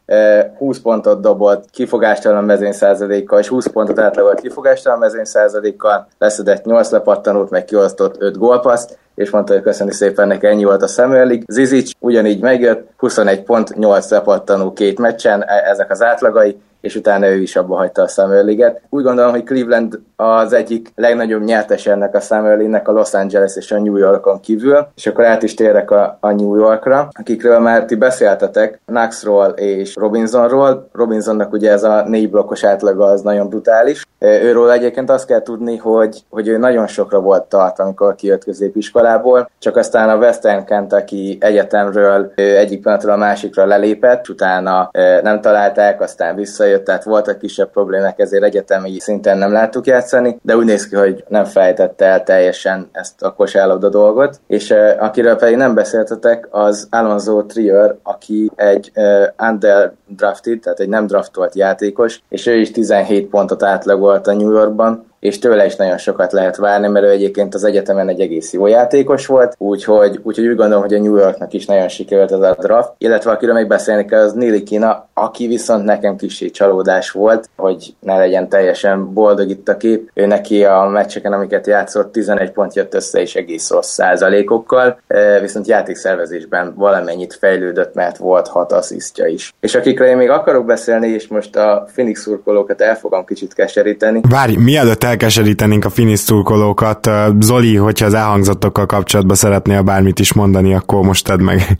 [0.57, 7.65] 20 pontot dobott kifogástalan mezőnyszázalékkal, és 20 pontot átlagolt kifogástalan mezőnyszázalékkal, leszedett 8 lepattanót, meg
[7.65, 11.43] kiosztott 5 gólpaszt, és mondta, hogy köszöni szépen, neki ennyi volt a Samuel League.
[11.47, 17.27] Zizic ugyanígy megjött, 21 pont, 8 lepattanó két meccsen, e- ezek az átlagai, és utána
[17.27, 18.81] ő is abba hagyta a Summer League-et.
[18.89, 23.55] Úgy gondolom, hogy Cleveland az egyik legnagyobb nyertes ennek a Summer League-nek a Los Angeles
[23.55, 27.59] és a New Yorkon kívül, és akkor át is térek a, a New Yorkra, akikről
[27.59, 30.89] már ti beszéltetek, Knoxról és Robinsonról.
[30.93, 34.07] Robinsonnak ugye ez a négy blokkos átlaga az nagyon brutális.
[34.19, 39.49] Őről egyébként azt kell tudni, hogy, hogy ő nagyon sokra volt tart, amikor kijött középiskolából,
[39.59, 44.89] csak aztán a Western Kentucky egyetemről egyik pillanatról a másikra lelépett, utána
[45.21, 50.55] nem találták, aztán visszajött, tehát voltak kisebb problémák, ezért egyetemi szinten nem láttuk játszani, de
[50.55, 55.57] úgy néz ki, hogy nem fejtette el teljesen ezt a kosárlabda dolgot, és akiről pedig
[55.57, 58.91] nem beszéltetek, az Alonso Trier, aki egy
[59.37, 65.12] underdrafted, tehát egy nem draftolt játékos, és ő is 17 pontot átlagolt a New Yorkban,
[65.23, 68.67] és tőle is nagyon sokat lehet várni, mert ő egyébként az egyetemen egy egész jó
[68.67, 72.55] játékos volt, úgyhogy, úgyhogy úgy gondolom, hogy a New Yorknak is nagyon sikerült ez a
[72.59, 77.49] draft, illetve akiről még beszélni kell, az Nili Kina, aki viszont nekem kicsi csalódás volt,
[77.55, 80.09] hogy ne legyen teljesen boldog itt a kép.
[80.13, 84.99] Ő neki a meccseken, amiket játszott, 11 pont jött össze és egész rossz százalékokkal,
[85.41, 89.53] viszont játékszervezésben valamennyit fejlődött, mert volt hat asszisztja is.
[89.59, 94.21] És akikről én még akarok beszélni, és most a Phoenix szurkolókat el fogom kicsit keseríteni.
[94.29, 97.09] Várj, mielőtt elkeserítenénk a Phoenix szurkolókat,
[97.39, 101.77] Zoli, hogyha az elhangzottokkal kapcsolatban szeretnél bármit is mondani, akkor most tedd meg.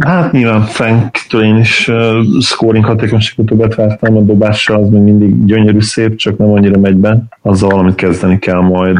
[0.00, 1.90] Hát nyilván Franktől én is
[2.40, 6.96] scoring hatékonyságot többet vártam, a dobással az még mindig gyönyörű szép, csak nem annyira megy
[6.96, 7.22] be.
[7.42, 8.98] Azzal valamit kezdeni kell majd,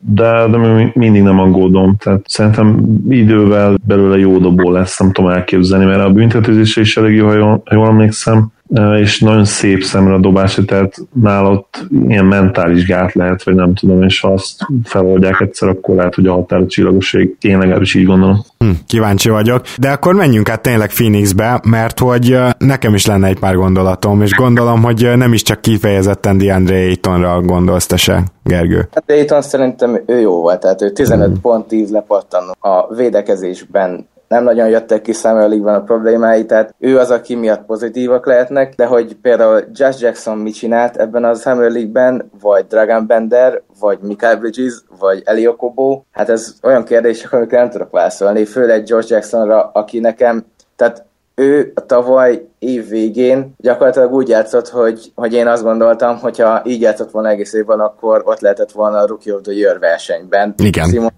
[0.00, 1.96] de, de mindig nem aggódom.
[1.96, 7.16] Tehát szerintem idővel belőle jó dobó lesz, nem tudom elképzelni, mert a büntetőzése is elég
[7.16, 8.50] jó, ha jól, jól emlékszem
[9.00, 14.02] és nagyon szép szemre a dobása, tehát nálott ilyen mentális gát lehet, vagy nem tudom,
[14.02, 18.44] és ha azt feloldják egyszer, akkor lehet, hogy a határ csillagoség, én legalábbis így gondolom.
[18.58, 19.62] Hm, kíváncsi vagyok.
[19.78, 24.32] De akkor menjünk át tényleg Phoenixbe, mert hogy nekem is lenne egy pár gondolatom, és
[24.32, 28.88] gondolom, hogy nem is csak kifejezetten DeAndre Aytonra gondolsz te se, Gergő.
[28.94, 31.40] Hát Ayton szerintem ő jó volt, tehát ő 15 hmm.
[31.40, 36.98] pont 10 lepattan a védekezésben nem nagyon jöttek ki Summer League-ben a problémái, tehát ő
[36.98, 41.70] az, aki miatt pozitívak lehetnek, de hogy például Josh Jackson mit csinált ebben a Summer
[41.70, 47.58] League-ben, vagy Dragon Bender, vagy Michael Bridges, vagy Eli Okobo, hát ez olyan kérdések, amikre
[47.58, 50.44] nem tudok válaszolni, főleg Josh Jacksonra, aki nekem,
[50.76, 56.62] tehát ő a tavaly év végén gyakorlatilag úgy játszott, hogy, hogy én azt gondoltam, hogyha
[56.64, 60.54] így játszott volna egész évben, akkor ott lehetett volna a Rookie of the Year versenyben.
[60.56, 60.88] Igen.
[60.88, 61.12] Simon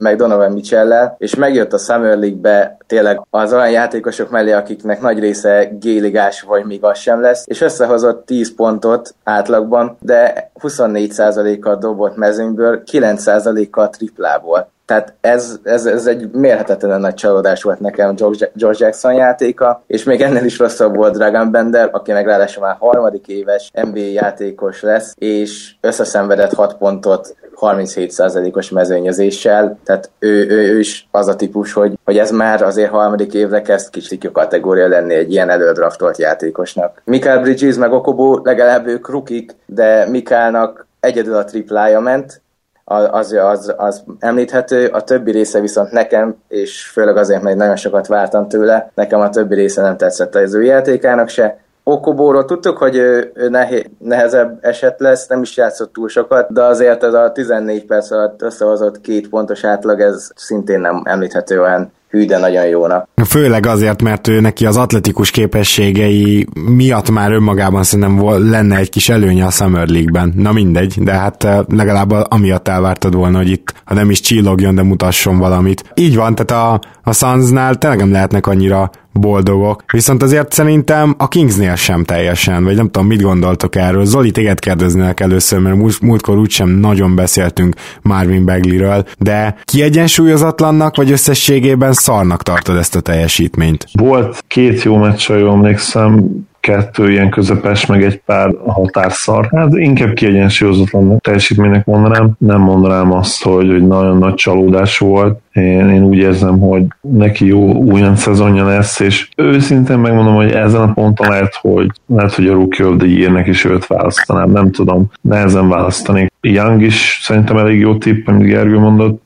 [0.00, 5.18] meg Donovan mitchell és megjött a Summer League-be tényleg az olyan játékosok mellé, akiknek nagy
[5.18, 12.16] része géligás, vagy még az sem lesz, és összehozott 10 pontot átlagban, de 24%-kal dobott
[12.16, 14.70] mezőnyből, 9%-kal triplából.
[14.90, 20.20] Tehát ez, ez, ez egy mérhetetlen nagy csalódás volt nekem George, Jackson játéka, és még
[20.20, 25.14] ennél is rosszabb volt Dragon Bender, aki meg ráadásul már harmadik éves NBA játékos lesz,
[25.18, 31.98] és összeszenvedett 6 pontot 37%-os mezőnyezéssel, tehát ő, ő, ő is az a típus, hogy,
[32.04, 37.02] hogy ez már azért harmadik évre kezd kicsit jó kategória lenni egy ilyen elődraftolt játékosnak.
[37.04, 42.42] Mikael Bridges meg Okobo legalább ők rukik, de Mikálnak egyedül a triplája ment,
[42.90, 48.06] az, az, az említhető, a többi része viszont nekem, és főleg azért, mert nagyon sokat
[48.06, 52.96] vártam tőle, nekem a többi része nem tetszett az ő játékának se, Okobóról tudtuk, hogy
[52.96, 57.32] ő, ő nehe, nehezebb eset lesz, nem is játszott túl sokat, de azért ez a
[57.32, 62.66] 14 perc alatt összehozott két pontos átlag, ez szintén nem említhető olyan hű, de nagyon
[62.66, 63.08] jónak.
[63.26, 69.08] Főleg azért, mert ő neki az atletikus képességei miatt már önmagában szerintem lenne egy kis
[69.08, 70.32] előnye a Summer League-ben.
[70.36, 74.74] Na mindegy, de hát eh, legalább amiatt elvártad volna, hogy itt, ha nem is csillogjon,
[74.74, 75.84] de mutasson valamit.
[75.94, 79.84] Így van, tehát a, a Sunsnál tényleg nem lehetnek annyira boldogok.
[79.92, 84.04] Viszont azért szerintem a Kingsnél sem teljesen, vagy nem tudom, mit gondoltok erről.
[84.04, 91.10] Zoli, téged kérdeznének először, mert múlt, múltkor úgysem nagyon beszéltünk Marvin Bagleyről, de kiegyensúlyozatlannak, vagy
[91.10, 93.86] összességében szarnak tartod ezt a teljesítményt?
[93.92, 96.24] Volt két jó meccs, jól emlékszem,
[96.60, 99.48] kettő ilyen közepes, meg egy pár határszar.
[99.56, 102.30] Hát inkább kiegyensúlyozatlan teljesítménynek mondanám.
[102.38, 105.40] Nem mondanám azt, hogy, hogy nagyon nagy csalódás volt.
[105.52, 110.80] Én, én úgy érzem, hogy neki jó újon szezonja lesz, és őszintén megmondom, hogy ezen
[110.80, 114.70] a ponton lehet, hogy lehet, hogy a Rookie of the Year-nek is őt választanám, nem
[114.70, 116.32] tudom, nehezen választanék.
[116.40, 119.22] Young is szerintem elég jó tipp, amit Gergő mondott,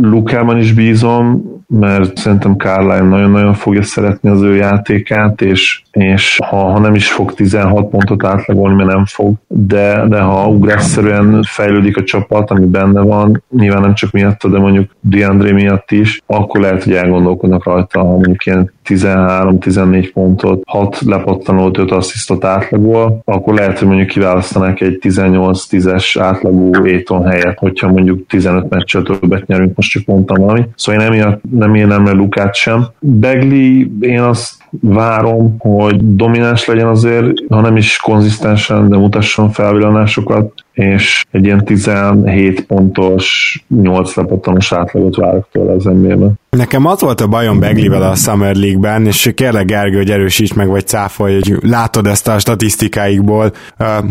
[0.00, 6.56] Lukában is bízom, mert szerintem Carline nagyon-nagyon fogja szeretni az ő játékát, és, és ha,
[6.56, 11.96] ha nem is fog 16 pontot átlagolni, mert nem fog, de, de ha ugrásszerűen fejlődik
[11.96, 16.60] a csapat, ami benne van, nyilván nem csak miatta, de mondjuk DeAndre miatt is, akkor
[16.60, 23.54] lehet, hogy elgondolkodnak rajta, ha mondjuk ilyen 13-14 pontot, 6 lepattanót, 5 asszisztot átlagol, akkor
[23.54, 29.76] lehet, hogy mondjuk kiválasztanák egy 18-10-es átlagú éton helyet, hogyha mondjuk 15 meccsel többet nyerünk,
[29.76, 30.62] most csak mondtam valami.
[30.74, 32.86] Szóval én emiatt nem élem le Lukát sem.
[33.00, 40.63] Begli, én azt várom, hogy domináns legyen azért, ha nem is konzisztensen, de mutasson felvillanásokat,
[40.74, 47.20] és egy ilyen 17 pontos, 8 lepottanos átlagot várok tőle az nba Nekem az volt
[47.20, 51.58] a bajom Beglivel a Summer League-ben, és kérlek Gergő, hogy erősíts meg, vagy cáfolj, hogy
[51.70, 53.52] látod ezt a statisztikáikból,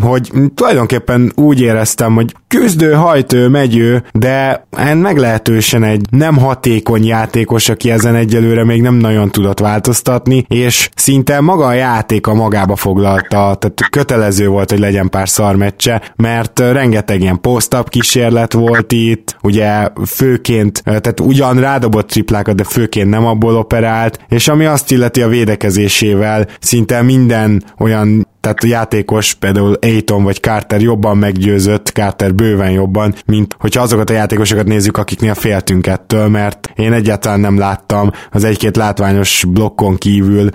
[0.02, 7.70] hogy tulajdonképpen úgy éreztem, hogy küzdő, hajtő, megyő, de en meglehetősen egy nem hatékony játékos,
[7.70, 13.28] aki ezen egyelőre még nem nagyon tudott változtatni, és szinte maga a játéka magába foglalta,
[13.28, 19.88] tehát kötelező volt, hogy legyen pár szarmeccse, mert rengeteg ilyen post kísérlet volt itt, ugye
[20.06, 25.28] főként, tehát ugyan rádobott triplákat, de főként nem abból operált, és ami azt illeti a
[25.28, 32.72] védekezésével, szinte minden olyan tehát a játékos, például Aiton vagy Carter jobban meggyőzött, Carter bőven
[32.72, 38.12] jobban, mint hogyha azokat a játékosokat nézzük, akiknél féltünk ettől, mert én egyáltalán nem láttam
[38.32, 40.50] az egy-két látványos blokkon kívül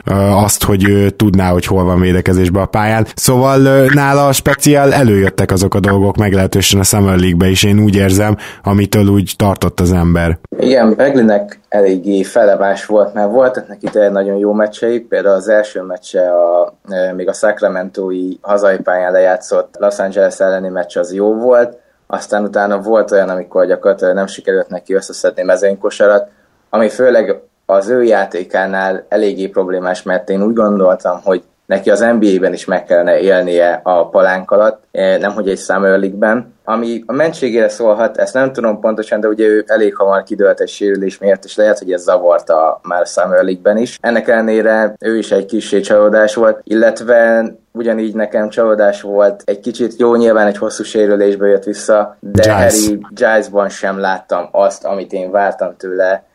[0.45, 3.07] azt, hogy ő tudná, hogy hol van védekezésben a pályán.
[3.15, 8.37] Szóval nála speciál előjöttek azok a dolgok meglehetősen a Summer League-be is, én úgy érzem,
[8.63, 10.39] amitől úgy tartott az ember.
[10.59, 15.83] Igen, Beglinek eléggé felemás volt, mert voltak neki tényleg nagyon jó meccsei, például az első
[15.83, 16.75] meccse a,
[17.15, 22.81] még a Sacramento-i hazai pályán lejátszott Los Angeles elleni meccs az jó volt, aztán utána
[22.81, 26.29] volt olyan, amikor gyakorlatilag nem sikerült neki összeszedni mezőnykosarat,
[26.71, 32.53] ami főleg az ő játékánál eléggé problémás, mert én úgy gondoltam, hogy neki az NBA-ben
[32.53, 36.55] is meg kellene élnie a palánk alatt, eh, nem hogy egy Summer League-ben.
[36.65, 40.69] Ami a mentségére szólhat, ezt nem tudom pontosan, de ugye ő elég hamar kidőlt egy
[40.69, 43.99] sérülés miatt, és lehet, hogy ez zavarta már Summer League-ben is.
[44.01, 49.43] Ennek ellenére ő is egy kis csalódás volt, illetve ugyanígy nekem csalódás volt.
[49.45, 52.87] Egy kicsit jó, nyilván egy hosszú sérülésbe jött vissza, de Giles.
[52.87, 56.28] Harry Giles-ban sem láttam azt, amit én vártam tőle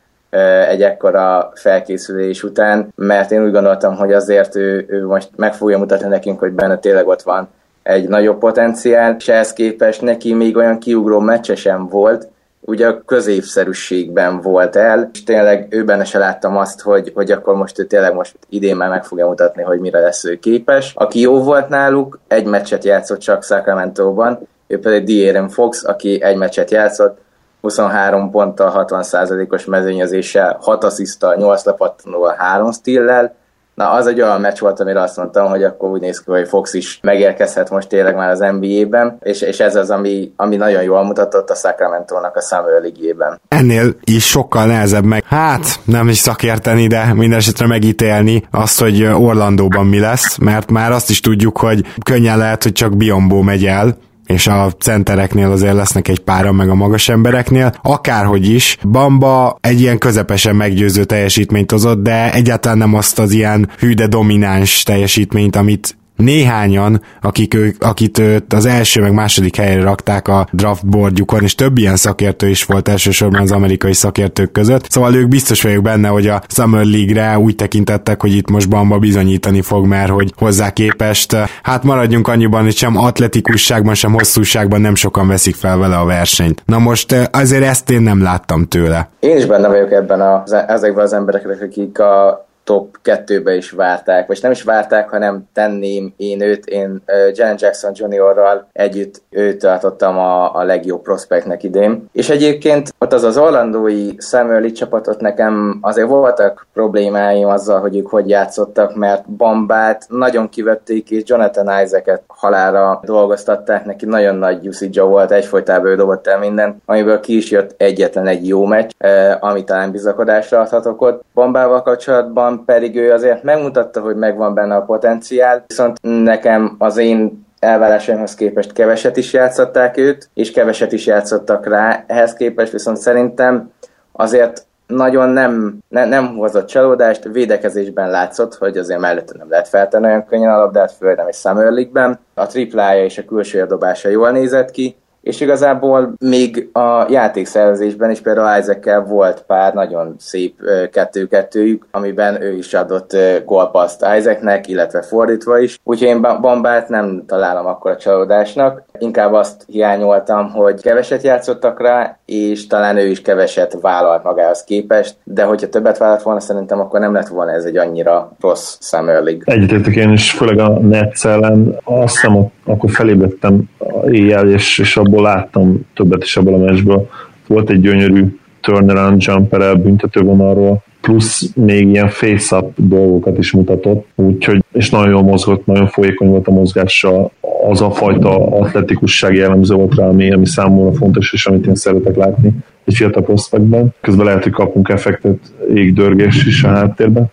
[0.67, 5.77] egy ekkora felkészülés után, mert én úgy gondoltam, hogy azért ő, ő most meg fogja
[5.77, 7.49] mutatni nekünk, hogy benne tényleg ott van
[7.83, 12.27] egy nagyobb potenciál, és ehhez képest neki még olyan kiugró meccse sem volt,
[12.65, 17.55] ugye a középszerűségben volt el, és tényleg ő benne se láttam azt, hogy, hogy akkor
[17.55, 20.93] most ő tényleg most idén már meg fogja mutatni, hogy mire lesz ő képes.
[20.95, 26.35] Aki jó volt náluk, egy meccset játszott csak Sacramento-ban, ő pedig De'Aaron Fox, aki egy
[26.37, 27.17] meccset játszott,
[27.63, 33.35] 23 ponttal, 60%-os mezőnyezéssel, 6 asszisztal, 8 lepattanóval, 3 stillel.
[33.73, 36.47] Na, az egy olyan meccs volt, amire azt mondtam, hogy akkor úgy néz ki, hogy
[36.47, 40.83] Fox is megérkezhet most tényleg már az NBA-ben, és, és ez az, ami, ami nagyon
[40.83, 43.41] jól mutatott a Sacramento-nak a Summer League-ében.
[43.47, 49.03] Ennél is sokkal nehezebb meg, hát nem is szakérteni, de minden esetre megítélni azt, hogy
[49.03, 53.65] Orlandóban mi lesz, mert már azt is tudjuk, hogy könnyen lehet, hogy csak Biombó megy
[53.65, 57.75] el, és a centereknél azért lesznek egy pára meg a magas embereknél.
[57.81, 63.69] Akárhogy is, Bamba egy ilyen közepesen meggyőző teljesítményt hozott, de egyáltalán nem azt az ilyen
[63.79, 70.47] hű de domináns teljesítményt, amit néhányan, akik akit az első meg második helyre rakták a
[70.51, 74.89] draft boardjukon, és több ilyen szakértő is volt elsősorban az amerikai szakértők között.
[74.89, 78.97] Szóval ők biztos vagyok benne, hogy a Summer League-re úgy tekintettek, hogy itt most Bamba
[78.99, 84.95] bizonyítani fog, mert hogy hozzá képest, hát maradjunk annyiban, hogy sem atletikusságban, sem hosszúságban nem
[84.95, 86.63] sokan veszik fel vele a versenyt.
[86.65, 89.09] Na most azért ezt én nem láttam tőle.
[89.19, 94.27] Én is benne vagyok ebben a, ezekben az embereknek, akik a top kettőbe is várták,
[94.27, 99.59] vagy nem is várták, hanem tenném én őt, én uh, Jalen Jackson Juniorral együtt őt
[99.59, 102.09] tartottam a, a legjobb prospektnek idén.
[102.11, 108.07] És egyébként ott az az orlandói Samuel csapatot nekem azért voltak problémáim azzal, hogy ők
[108.07, 115.01] hogy játszottak, mert Bambát nagyon kivették, és Jonathan Isaac-et halára dolgoztatták, neki nagyon nagy usage
[115.01, 119.09] volt, egyfolytában ő dobott el minden, amiből ki is jött egyetlen egy jó meccs, uh,
[119.39, 121.23] ami talán bizakodásra adhatok ott.
[121.33, 126.97] Bambával kapcsolatban Bam pedig ő azért megmutatta, hogy megvan benne a potenciál, viszont nekem az
[126.97, 132.97] én elvárásaimhoz képest keveset is játszották őt, és keveset is játszottak rá, ehhez képest viszont
[132.97, 133.71] szerintem
[134.11, 140.05] azért nagyon nem, ne, nem hozott csalódást, védekezésben látszott, hogy azért mellette nem lehet feltenni
[140.05, 142.19] olyan könnyen a labdát, főleg nem egy Summer League-ben.
[142.33, 148.21] A triplája és a külső dobása jól nézett ki, és igazából még a játékszervezésben is
[148.21, 150.55] például isaac volt pár nagyon szép
[150.91, 155.79] kettő-kettőjük, amiben ő is adott gólpaszt Isaacnek, illetve fordítva is.
[155.83, 158.83] Úgyhogy én Bambát nem találom akkor a csalódásnak.
[158.99, 165.15] Inkább azt hiányoltam, hogy keveset játszottak rá, és talán ő is keveset vállalt magához képest,
[165.23, 169.23] de hogyha többet vállalt volna, szerintem akkor nem lett volna ez egy annyira rossz Summer
[169.23, 169.41] League.
[169.45, 171.79] Egyetértek én is, főleg a Nets ellen.
[171.83, 173.63] Azt hiszem, akkor felébredtem
[174.07, 177.09] éjjel, és, és abból láttam többet is abból a meccsből.
[177.47, 184.89] Volt egy gyönyörű turnaround jumper büntetővonalról, plusz még ilyen face-up dolgokat is mutatott, úgyhogy, és
[184.89, 187.29] nagyon jól mozgott, nagyon folyékony volt a mozgása,
[187.69, 192.15] az a fajta atletikusság jellemző volt rá, ami, ami számomra fontos, és amit én szeretek
[192.15, 192.51] látni
[192.83, 193.93] egy fiatal prospektben.
[194.01, 195.37] Közben lehet, hogy kapunk effektet,
[195.73, 197.25] égdörgés is a háttérben.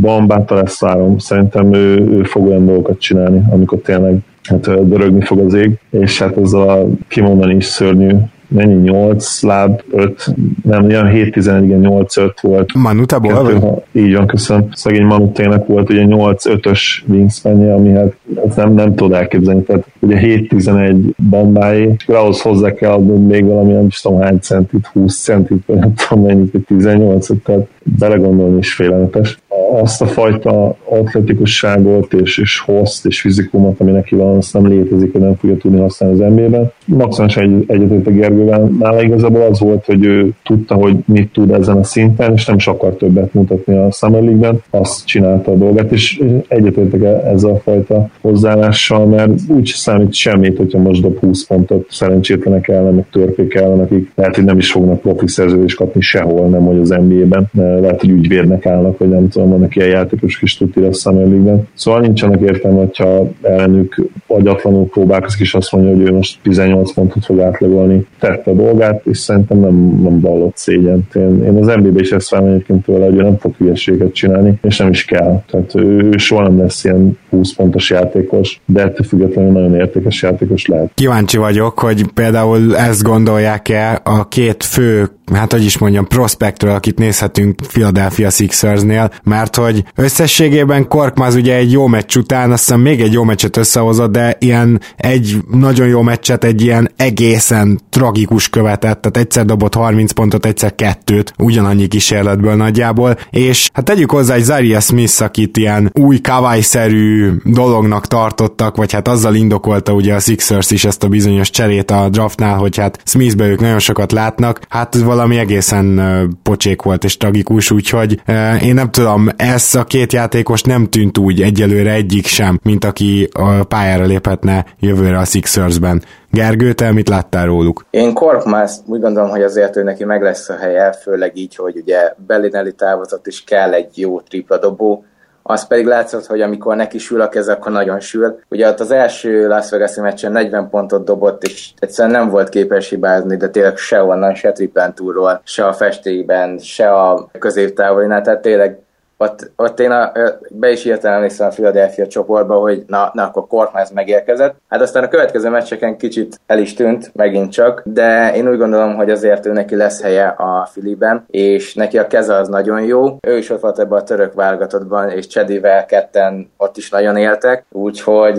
[0.00, 4.18] Bambát lesz várom, szerintem ő, ő fog olyan dolgokat csinálni, amikor tényleg
[4.48, 8.10] hát dörögni fog az ég, és hát ez a kimondani is szörnyű
[8.48, 12.74] mennyi 8 láb, 5, nem, olyan 7-11, igen, 8-5 volt.
[12.74, 13.32] Manutából?
[13.32, 13.60] Kettő,
[13.92, 14.68] így van, köszönöm.
[14.72, 18.12] Szegény Manutének volt ugye 8-5-ös wingspanje, ami hát
[18.56, 19.62] nem, nem tudod elképzelni.
[19.62, 20.96] Tehát ugye 7-11
[21.30, 25.62] bambái, és ahhoz hozzá kell adni még valami, nem is tudom hány centit, 20 centit,
[25.66, 27.66] vagy nem tudom mennyit, 18 tehát
[27.98, 29.38] belegondolni is félelmetes.
[29.72, 35.12] Azt a fajta atletikusságot és, és host és fizikumot, ami neki van, azt nem létezik,
[35.12, 36.72] hogy nem fogja tudni használni az NBA-ben.
[36.84, 38.70] Maximális egy, egyetért a Gergővel.
[38.78, 42.56] Nála igazából az volt, hogy ő tudta, hogy mit tud ezen a szinten, és nem
[42.56, 44.62] is akar többet mutatni a Summer League-ben.
[44.70, 50.56] Azt csinálta a dolgát, és egyetértek e- ezzel a fajta hozzáállással, mert úgy számít semmit,
[50.56, 54.70] hogyha most dob 20 pontot szerencsétlenek ellen, meg törpék ellen, akik lehet, hogy nem is
[54.70, 59.28] fognak profi szerződést kapni sehol, nem hogy az NBA-ben lehet, hogy ügyvédnek állnak, vagy nem
[59.28, 61.68] tudom, vannak ilyen játékosok is tudni Summer League-ben.
[61.74, 67.24] Szóval nincsenek értelme, hogyha ellenük agyatlanul próbálkozik, és azt mondja, hogy ő most 18 pontot
[67.24, 68.06] fog átlagolni.
[68.18, 71.06] Tette a dolgát, és szerintem nem, nem vallott szégyen.
[71.14, 74.58] Én, én az NBA-ben is ezt várom egyébként tőle, hogy ő nem fog hülyeséget csinálni,
[74.62, 75.42] és nem is kell.
[75.50, 80.22] Tehát ő, ő soha nem lesz ilyen 20 pontos játékos, de ettől függetlenül nagyon értékes
[80.22, 80.90] játékos lehet.
[80.94, 86.98] Kíváncsi vagyok, hogy például ezt gondolják-e a két fő hát hogy is mondjam, prospektről, akit
[86.98, 93.00] nézhetünk Philadelphia Sixersnél, mert hogy összességében Korkmaz ugye egy jó meccs után, azt hiszem még
[93.00, 99.00] egy jó meccset összehozott, de ilyen egy nagyon jó meccset egy ilyen egészen tragikus követett,
[99.00, 104.42] tehát egyszer dobott 30 pontot, egyszer kettőt, ugyanannyi kísérletből nagyjából, és hát tegyük hozzá egy
[104.42, 110.70] Zaria Smith, akit ilyen új kavályszerű dolognak tartottak, vagy hát azzal indokolta ugye a Sixers
[110.70, 114.94] is ezt a bizonyos cserét a draftnál, hogy hát Smithbe ők nagyon sokat látnak, hát
[114.94, 116.00] valami egészen
[116.42, 118.20] pocsék volt és tragikus, úgyhogy
[118.62, 123.28] én nem tudom, ez a két játékos nem tűnt úgy egyelőre egyik sem, mint aki
[123.32, 126.02] a pályára léphetne jövőre a Sixersben.
[126.30, 127.84] Gergő, te mit láttál róluk?
[127.90, 131.76] Én Korkmaz úgy gondolom, hogy azért ő neki meg lesz a helye, főleg így, hogy
[131.76, 135.04] ugye Bellinelli távozott is kell egy jó tripla dobó,
[135.50, 138.40] az pedig látszott, hogy amikor neki sül a keze, akkor nagyon sül.
[138.48, 142.88] Ugye ott az első Las vegas meccsen 40 pontot dobott, és egyszerűen nem volt képes
[142.88, 148.78] hibázni, de tényleg se onnan, se triplentúról, se a festékben, se a középtávolinál, tehát tényleg
[149.20, 150.12] ott, ott én a,
[150.50, 154.54] be is írtam emlékszem a Philadelphia csoportba, hogy na, na akkor Korkmaz megérkezett.
[154.68, 158.94] Hát aztán a következő meccseken kicsit el is tűnt, megint csak, de én úgy gondolom,
[158.96, 163.16] hogy azért ő neki lesz helye a Filiben, és neki a keze az nagyon jó.
[163.20, 167.64] Ő is ott volt ebben a török válogatottban, és Csedivel ketten ott is nagyon éltek,
[167.72, 168.38] úgyhogy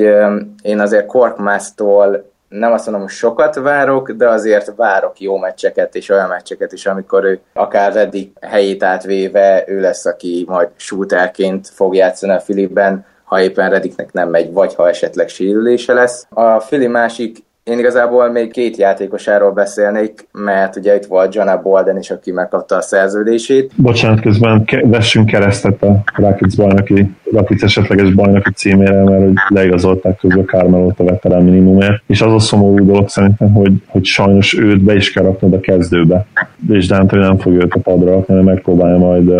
[0.61, 6.09] én azért Korkmáztól nem azt mondom, hogy sokat várok, de azért várok jó meccseket és
[6.09, 11.95] olyan meccseket is, amikor ő akár eddig helyét átvéve ő lesz, aki majd shooterként fog
[11.95, 16.27] játszani a Filipben, ha éppen Rediknek nem megy, vagy ha esetleg sérülése lesz.
[16.29, 17.37] A Fili másik
[17.69, 22.75] én igazából még két játékosáról beszélnék, mert ugye itt volt John Bolden is, aki megkapta
[22.75, 23.71] a szerződését.
[23.75, 30.17] Bocsánat, közben ke- vessünk keresztet a Rakic bajnoki, Rakic esetleges bajnoki címére, mert hogy leigazolták
[30.17, 32.01] közben Carmelo-t a veterán minimumért.
[32.07, 35.59] És az a szomorú dolog szerintem, hogy, hogy sajnos őt be is kell raknod a
[35.59, 36.25] kezdőbe.
[36.69, 39.31] És Dante nem fog őt a padra rakni, hanem megpróbálja majd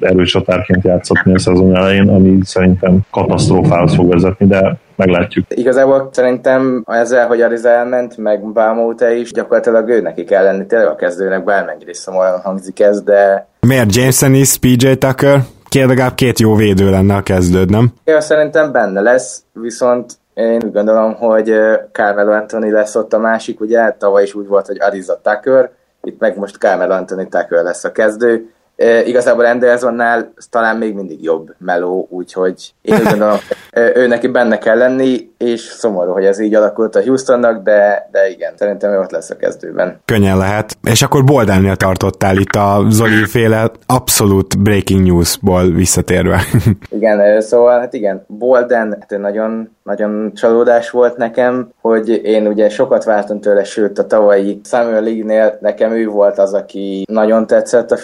[0.00, 5.46] erős csatárként játszatni a szezon elején, ami szerintem katasztrófához fog vezetni, de meglátjuk.
[5.48, 10.88] Igazából szerintem ezzel, hogy Ariza elment, meg Bámóta is, gyakorlatilag ő neki kell lenni tényleg
[10.88, 13.48] a kezdőnek, bármennyire is szomorúan hangzik ez, de...
[13.60, 15.40] Miért James Ennis, PJ Tucker?
[15.68, 17.92] Két, legalább két jó védő lenne a kezdőd, nem?
[18.04, 21.54] Én szerintem benne lesz, viszont én úgy gondolom, hogy
[21.92, 25.70] Carmelo Anthony lesz ott a másik, ugye tavaly is úgy volt, hogy Ariza Tucker,
[26.02, 31.22] itt meg most Carmelo Anthony Tucker lesz a kezdő, E, igazából Andersonnál talán még mindig
[31.22, 33.36] jobb meló, úgyhogy én úgy gondolom,
[33.94, 35.30] ő neki benne kell lenni.
[35.38, 39.30] és szomorú, hogy ez így alakult a Houstonnak, de, de igen, szerintem ő ott lesz
[39.30, 40.00] a kezdőben.
[40.04, 40.76] Könnyen lehet.
[40.82, 46.40] És akkor Boldennél tartottál itt a Zoli féle abszolút breaking newsból visszatérve.
[46.98, 53.04] igen, szóval hát igen, Bolden hát nagyon, nagyon csalódás volt nekem, hogy én ugye sokat
[53.04, 57.96] vártam tőle, sőt a tavalyi Samuel League-nél nekem ő volt az, aki nagyon tetszett a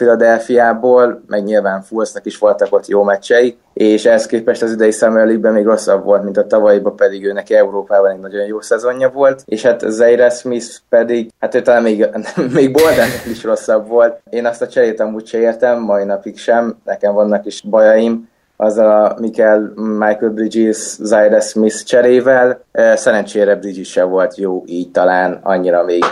[0.65, 5.25] Philadelphiából, meg nyilván Fulsznak is voltak ott jó meccsei, és ehhez képest az idei Samuel
[5.25, 9.11] League-ben még rosszabb volt, mint a tavalyiban, pedig ő neki Európában egy nagyon jó szezonja
[9.11, 12.09] volt, és hát Zaire Smith pedig, hát ő talán még,
[12.55, 14.21] még Bolden is rosszabb volt.
[14.31, 18.79] Én azt a cserét amúgy se értem, mai napig sem, nekem vannak is bajaim, az
[18.79, 22.63] a Michael, Michael Bridges, Zaire Smith cserével.
[22.95, 26.05] Szerencsére Bridges se volt jó, így talán annyira még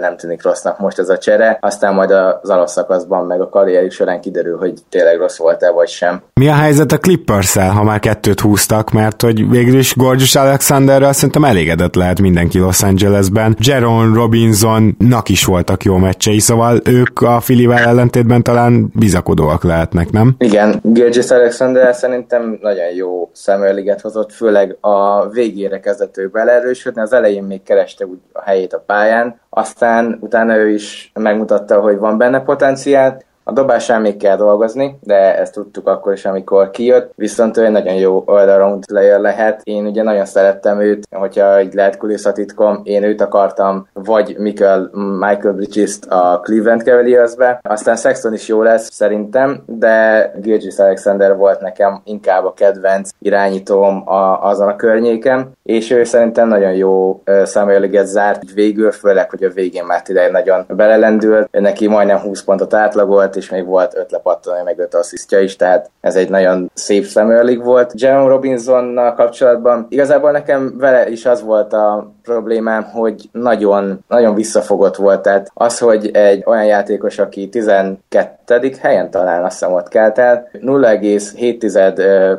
[0.00, 1.58] nem tűnik rossznak most ez a csere.
[1.60, 6.22] Aztán majd az alapszakaszban meg a karrierjük során kiderül, hogy tényleg rossz volt-e vagy sem.
[6.34, 11.12] Mi a helyzet a clippers ha már kettőt húztak, mert hogy végül is Gorgeous Alexanderrel
[11.12, 13.56] szerintem elégedett lehet mindenki Los Angelesben.
[13.58, 20.34] Jaron Robinsonnak is voltak jó meccsei, szóval ők a Filivel ellentétben talán bizakodóak lehetnek, nem?
[20.38, 27.00] Igen, Gorgeous Alexander de szerintem nagyon jó szemőliget hozott, főleg a végére kezdett ő beleerősödni,
[27.00, 31.98] az elején még kereste úgy a helyét a pályán, aztán utána ő is megmutatta, hogy
[31.98, 37.12] van benne potenciál, a dobásán még kell dolgozni, de ezt tudtuk akkor is, amikor kijött,
[37.16, 39.60] viszont ő egy nagyon jó all-around player lehet.
[39.64, 45.54] Én ugye nagyon szerettem őt, hogyha így lehet kulisszatitkom, én őt akartam, vagy Michael, Michael
[45.54, 47.60] bridges a Cleveland Cavaliersbe.
[47.62, 54.08] Aztán Sexton is jó lesz szerintem, de Gilgis Alexander volt nekem inkább a kedvenc irányítóm
[54.08, 59.50] a, azon a környéken, és ő szerintem nagyon jó Samuel zárt végül, főleg, hogy a
[59.50, 64.64] végén már ide nagyon belelendült, neki majdnem 20 pontot átlagolt, és még volt öt lepattanója,
[64.64, 68.00] meg öt asszisztja is, tehát ez egy nagyon szép szemőlig volt.
[68.00, 74.96] Jerome Robinsonnal kapcsolatban igazából nekem vele is az volt a problémám, hogy nagyon, nagyon visszafogott
[74.96, 75.22] volt.
[75.22, 78.72] Tehát az, hogy egy olyan játékos, aki 12.
[78.80, 82.38] helyen talán azt hiszem ott kelt el, 0,7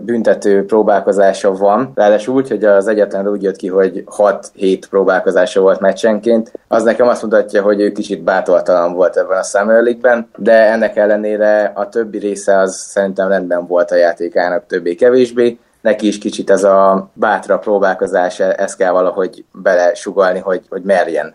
[0.00, 5.80] büntető próbálkozása van, ráadásul úgy, hogy az egyetlen úgy jött ki, hogy 6-7 próbálkozása volt
[5.80, 10.72] meccsenként, az nekem azt mutatja, hogy ő kicsit bátortalan volt ebben a Summer League-ben, de
[10.72, 15.58] ennek ellenére a többi része az szerintem rendben volt a játékának többé-kevésbé,
[15.88, 21.34] neki is kicsit ez a bátra próbálkozás, ezt kell valahogy belesugalni, hogy, hogy merjen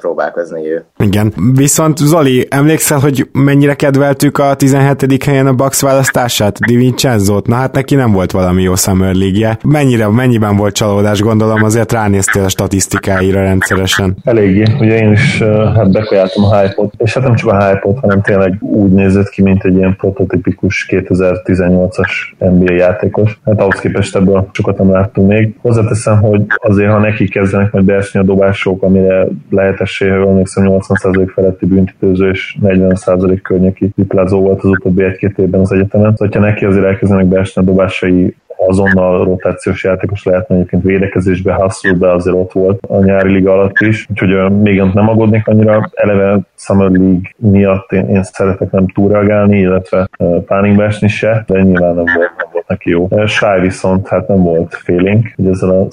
[0.00, 0.84] próbálkozni ő.
[0.98, 5.24] Igen, viszont Zoli, emlékszel, hogy mennyire kedveltük a 17.
[5.24, 6.58] helyen a Bucks választását?
[6.58, 7.46] Di Vincenzo-t?
[7.46, 11.92] Na hát neki nem volt valami jó Summer league Mennyire, mennyiben volt csalódás, gondolom azért
[11.92, 14.16] ránéztél a statisztikáira rendszeresen.
[14.24, 15.42] Eléggé, ugye én is
[15.74, 19.42] hát bekajáltam a hype és hát nem csak a hype hanem tényleg úgy nézett ki,
[19.42, 23.40] mint egy ilyen prototipikus 2018-as NBA játékos.
[23.44, 25.54] Hát ahhoz képest ebből sokat nem láttunk még.
[25.60, 29.26] Hozzáteszem, hogy azért, ha neki kezdenek majd beesni a dobások, amire
[29.60, 35.38] lehet esélye, ha emlékszem 80% feletti büntetőző és 40% környéki triplázó volt az utóbbi egy-két
[35.38, 36.16] évben az egyetemen.
[36.16, 38.34] Szóval, ha neki azért elkezdenek beesni a dobásai,
[38.66, 43.78] azonnal rotációs játékos lehetne egyébként védekezésbe, Hustle, de azért ott volt a nyári liga alatt
[43.78, 45.90] is, úgyhogy még nem aggódnék annyira.
[45.94, 50.08] Eleve Summer League miatt én, én szeretek nem túlreagálni, illetve
[50.46, 52.39] pánikba esni se, de nyilván nem volt
[52.70, 53.08] neki jó.
[53.26, 55.86] Shy viszont hát nem volt félénk, hogy ezzel a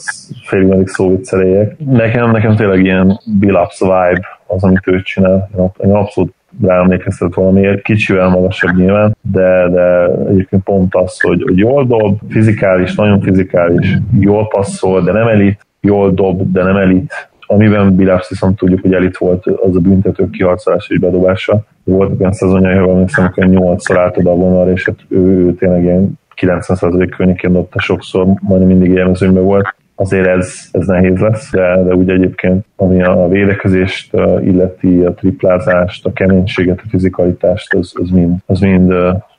[0.43, 1.75] félig meddig szó vicceléjek.
[1.77, 5.49] Nekem, nekem tényleg ilyen Bill Ups vibe az, amit ő csinál.
[5.83, 11.85] Én abszolút ráemlékeztet valamiért, kicsivel magasabb nyilván, de, de egyébként pont az, hogy, hogy jól
[11.85, 17.95] dob, fizikális, nagyon fizikális, jól passzol, de nem elit, jól dob, de nem elit, amiben
[17.95, 21.63] Billups viszont tudjuk, hogy elit volt az a büntető kiharcolás és bedobása.
[21.83, 25.53] Volt olyan szezonjai, ahol emlékszem, hogy 8-szor állt oda a vonal, és hát ő, ő
[25.53, 31.51] tényleg ilyen 90% környékén dobta sokszor, majdnem mindig élmezőnyben volt azért ez, ez nehéz lesz,
[31.51, 37.93] de, de úgy egyébként, ami a védekezést illeti, a triplázást, a keménységet, a fizikalitást, az,
[38.01, 38.93] az mind, az mind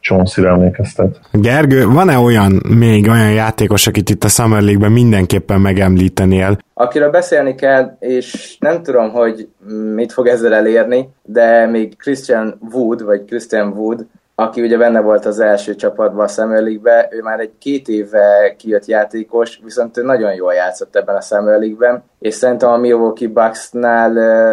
[0.09, 1.21] Chauncey-re emlékeztet.
[1.33, 6.59] Gergő, van-e olyan, még olyan játékos, akit itt a Summer League-ben mindenképpen megemlítenél?
[6.75, 9.49] Akiről beszélni kell, és nem tudom, hogy
[9.95, 15.27] mit fog ezzel elérni, de még Christian Wood, vagy Christian Wood, aki ugye benne volt
[15.27, 20.03] az első csapatban a Summer League-be, ő már egy két éve kijött játékos, viszont ő
[20.03, 24.13] nagyon jól játszott ebben a Summer League-ben, és szerintem a Milwaukee Bucks-nál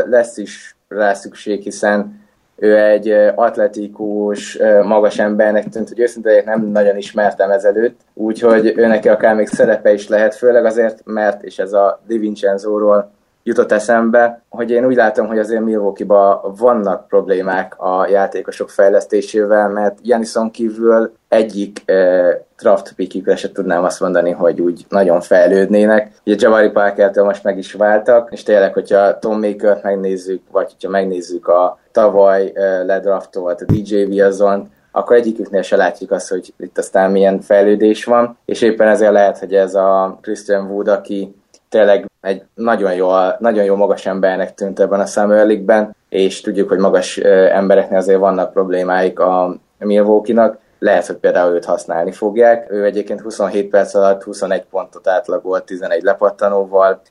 [0.09, 2.23] lesz is rá szükség, hiszen
[2.55, 9.35] ő egy atletikus, magas embernek tűnt, hogy őszintén nem nagyon ismertem ezelőtt, úgyhogy ő akár
[9.35, 13.11] még szerepe is lehet, főleg azért, mert, és ez a Di Vincenzo-ról
[13.47, 19.97] jutott eszembe, hogy én úgy látom, hogy azért Milwaukee-ban vannak problémák a játékosok fejlesztésével, mert
[20.01, 26.11] Janison kívül egyik eh, draft pickjükre se tudnám azt mondani, hogy úgy nagyon fejlődnének.
[26.25, 30.89] Ugye Jabari parker most meg is váltak, és tényleg, hogyha Tom Maker-t megnézzük, vagy hogyha
[30.89, 37.11] megnézzük a tavaly eh, ledraftolt DJ Viazont, akkor egyiküknél se látjuk azt, hogy itt aztán
[37.11, 41.35] milyen fejlődés van, és éppen ezért lehet, hogy ez a Christian Wood, aki
[41.69, 46.69] tényleg egy nagyon jó, nagyon jó magas embernek tűnt ebben a Summer League-ben, és tudjuk,
[46.69, 52.71] hogy magas embereknél azért vannak problémáik a Milwaukee-nak, lehet, hogy például őt használni fogják.
[52.71, 57.01] Ő egyébként 27 perc alatt 21 pontot átlagolt 11 lepattanóval,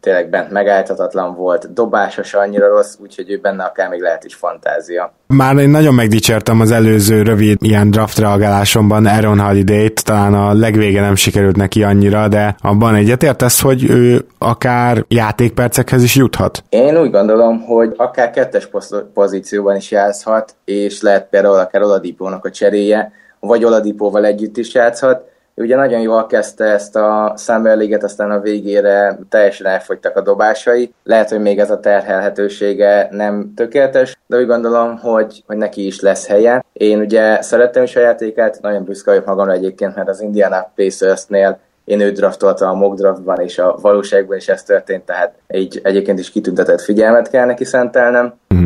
[0.00, 5.12] tényleg bent megállhatatlan volt, dobásos annyira rossz, úgyhogy ő benne akár még lehet is fantázia.
[5.26, 11.00] Már én nagyon megdicsértem az előző rövid ilyen draft reagálásomban Aaron Holiday-t, talán a legvége
[11.00, 16.64] nem sikerült neki annyira, de abban egyetértesz, hogy ő akár játékpercekhez is juthat?
[16.68, 18.68] Én úgy gondolom, hogy akár kettes
[19.14, 25.32] pozícióban is játszhat, és lehet például akár Oladipónak a cseréje, vagy Oladipóval együtt is játszhat,
[25.56, 30.94] ugye nagyon jól kezdte ezt a Summer League-et, aztán a végére teljesen elfogytak a dobásai.
[31.02, 36.00] Lehet, hogy még ez a terhelhetősége nem tökéletes, de úgy gondolom, hogy, hogy neki is
[36.00, 36.64] lesz helye.
[36.72, 41.58] Én ugye szerettem is a játékát, nagyon büszke vagyok magamra egyébként, mert az Indiana Pacers-nél
[41.84, 46.18] én őt draftoltam a mock draftban, és a valóságban is ez történt, tehát így egyébként
[46.18, 48.34] is kitüntetett figyelmet kell neki szentelnem.
[48.54, 48.64] Mm.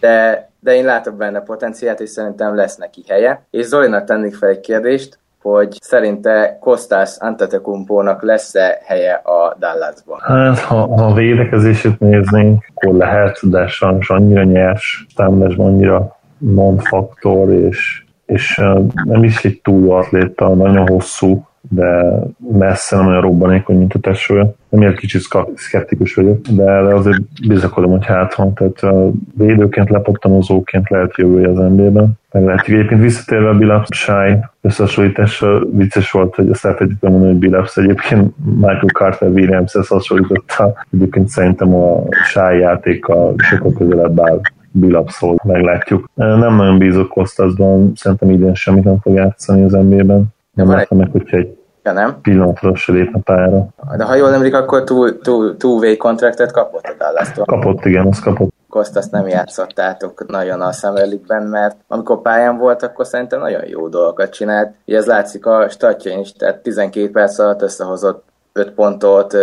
[0.00, 3.42] De, de én látok benne potenciát, és szerintem lesz neki helye.
[3.50, 10.18] És Zolinak tennék fel egy kérdést, hogy szerinte Kostas Antetokounmpónak lesz-e helye a Dallasban?
[10.22, 17.52] Hát, ha, ha a védekezését néznénk, akkor lehet, de sajnos annyira nyers, támadásban annyira non-faktor,
[17.52, 18.56] és, és
[19.04, 22.20] nem is egy túl atléta, nagyon hosszú, de
[22.58, 24.52] messze nem olyan robbanékony, mint a tesója.
[24.70, 25.22] Emiatt kicsit
[25.54, 28.54] szkeptikus vagyok, de azért bizakodom, hogy hát van.
[28.54, 29.04] Tehát
[29.36, 32.18] védőként, lepottanozóként lehet jövője az NBA-ben.
[32.32, 37.32] Meg lehet, hogy egyébként visszatérve a Billups Shy összehasonlításra vicces volt, hogy azt elfelejtettem mondani,
[37.32, 40.72] hogy Billups egyébként Michael Carter Williams-hez hasonlította.
[40.92, 44.40] Egyébként szerintem a Shy játéka sokkal közelebb áll
[44.72, 46.10] Billupszól meglátjuk.
[46.14, 50.24] Nem nagyon bízok Kostasban, szerintem idén semmit nem fog játszani az NBA-ben.
[50.52, 52.20] Nem látom meg, hogyha egy ja, nem?
[52.22, 53.68] pillanatra se lépne pályára.
[53.96, 57.32] De ha jól emlék, akkor two, two, two-way kontraktet kapott a dallas.
[57.32, 58.52] Kapott, igen, azt kapott.
[58.68, 63.88] Kostas nem játszottátok nagyon a Summer League-ben, mert amikor pályán volt, akkor szerintem nagyon jó
[63.88, 64.74] dolgokat csinált.
[64.86, 69.36] Ugye ez látszik a statjain is, tehát 12 perc alatt összehozott 5 pontot,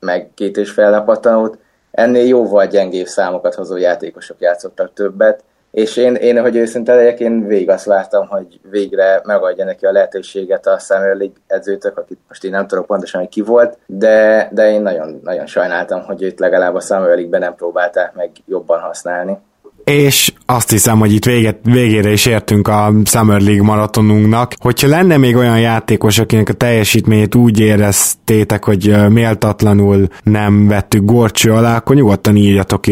[0.00, 1.58] meg két és fél lepattanót.
[1.90, 7.46] Ennél jóval gyengébb számokat hozó játékosok játszottak többet, és én, én, hogy őszinte legyek, én
[7.46, 12.44] végig azt vártam, hogy végre megadja neki a lehetőséget a Summer League edzőtök, akit most
[12.44, 16.40] én nem tudok pontosan, hogy ki volt, de, de én nagyon, nagyon sajnáltam, hogy őt
[16.40, 19.38] legalább a Summer League-ben nem próbálták meg jobban használni
[19.84, 24.54] és azt hiszem, hogy itt véget, végére is értünk a Summer League maratonunknak.
[24.58, 31.52] Hogyha lenne még olyan játékos, akinek a teljesítményét úgy éreztétek, hogy méltatlanul nem vettük gorcső
[31.52, 32.84] alá, akkor nyugodtan írjatok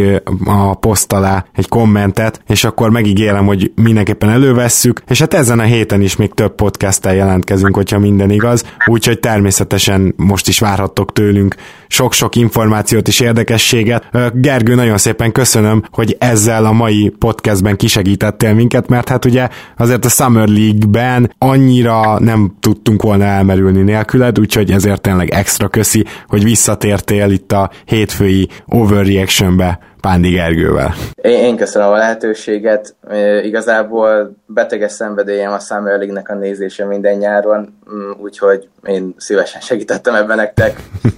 [0.44, 5.62] a poszt alá egy kommentet, és akkor megígérem, hogy mindenképpen elővesszük, és hát ezen a
[5.62, 11.54] héten is még több podcasttel jelentkezünk, hogyha minden igaz, úgyhogy természetesen most is várhattok tőlünk
[11.88, 14.08] sok-sok információt és érdekességet.
[14.34, 20.04] Gergő, nagyon szépen köszönöm, hogy ezzel a mai podcastben kisegítettél minket, mert hát ugye azért
[20.04, 26.44] a Summer League-ben annyira nem tudtunk volna elmerülni nélküled, úgyhogy ezért tényleg extra köszi, hogy
[26.44, 30.94] visszatértél itt a hétfői Overreaction-be Pándi Gergővel.
[31.22, 32.96] Én, én köszönöm a lehetőséget.
[33.42, 40.14] Igazából beteges szenvedélyem a Summer League-nek a nézése minden nyáron, mm, úgyhogy én szívesen segítettem
[40.14, 40.76] ebben nektek.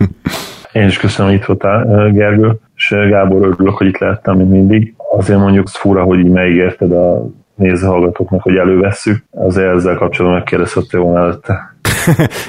[0.73, 4.94] Én is köszönöm, hogy itt voltál, Gergő, és Gábor, örülök, hogy itt lehettem, mint mindig.
[5.16, 9.24] Azért mondjuk fura, hogy így megígérted a nézőhallgatóknak, hogy elővesszük.
[9.31, 11.77] Azért ezzel kapcsolatban megkérdezhettél volna előtte.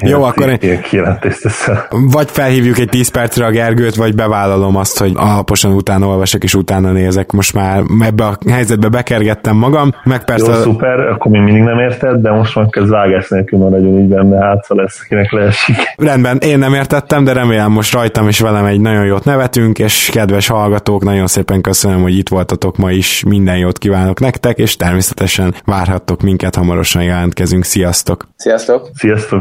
[0.01, 0.79] Jó, akkor én...
[1.19, 1.87] teszel.
[1.89, 6.53] Vagy felhívjuk egy 10 percre a Gergőt, vagy bevállalom azt, hogy alaposan utána olvasok és
[6.53, 7.31] utána nézek.
[7.31, 10.51] Most már ebbe a helyzetbe bekergettem magam, meg persze...
[10.51, 14.07] Jó, szuper, akkor még mindig nem érted, de most már kezd vágás nélkül maradjon így
[14.07, 15.75] benne, hát lesz, akinek leesik.
[15.97, 20.09] Rendben, én nem értettem, de remélem most rajtam és velem egy nagyon jót nevetünk, és
[20.13, 24.75] kedves hallgatók, nagyon szépen köszönöm, hogy itt voltatok ma is, minden jót kívánok nektek, és
[24.75, 27.63] természetesen várhattok minket, hamarosan jelentkezünk.
[27.63, 28.27] Sziasztok!
[28.35, 28.89] Sziasztok!
[28.93, 29.40] Sziasztok!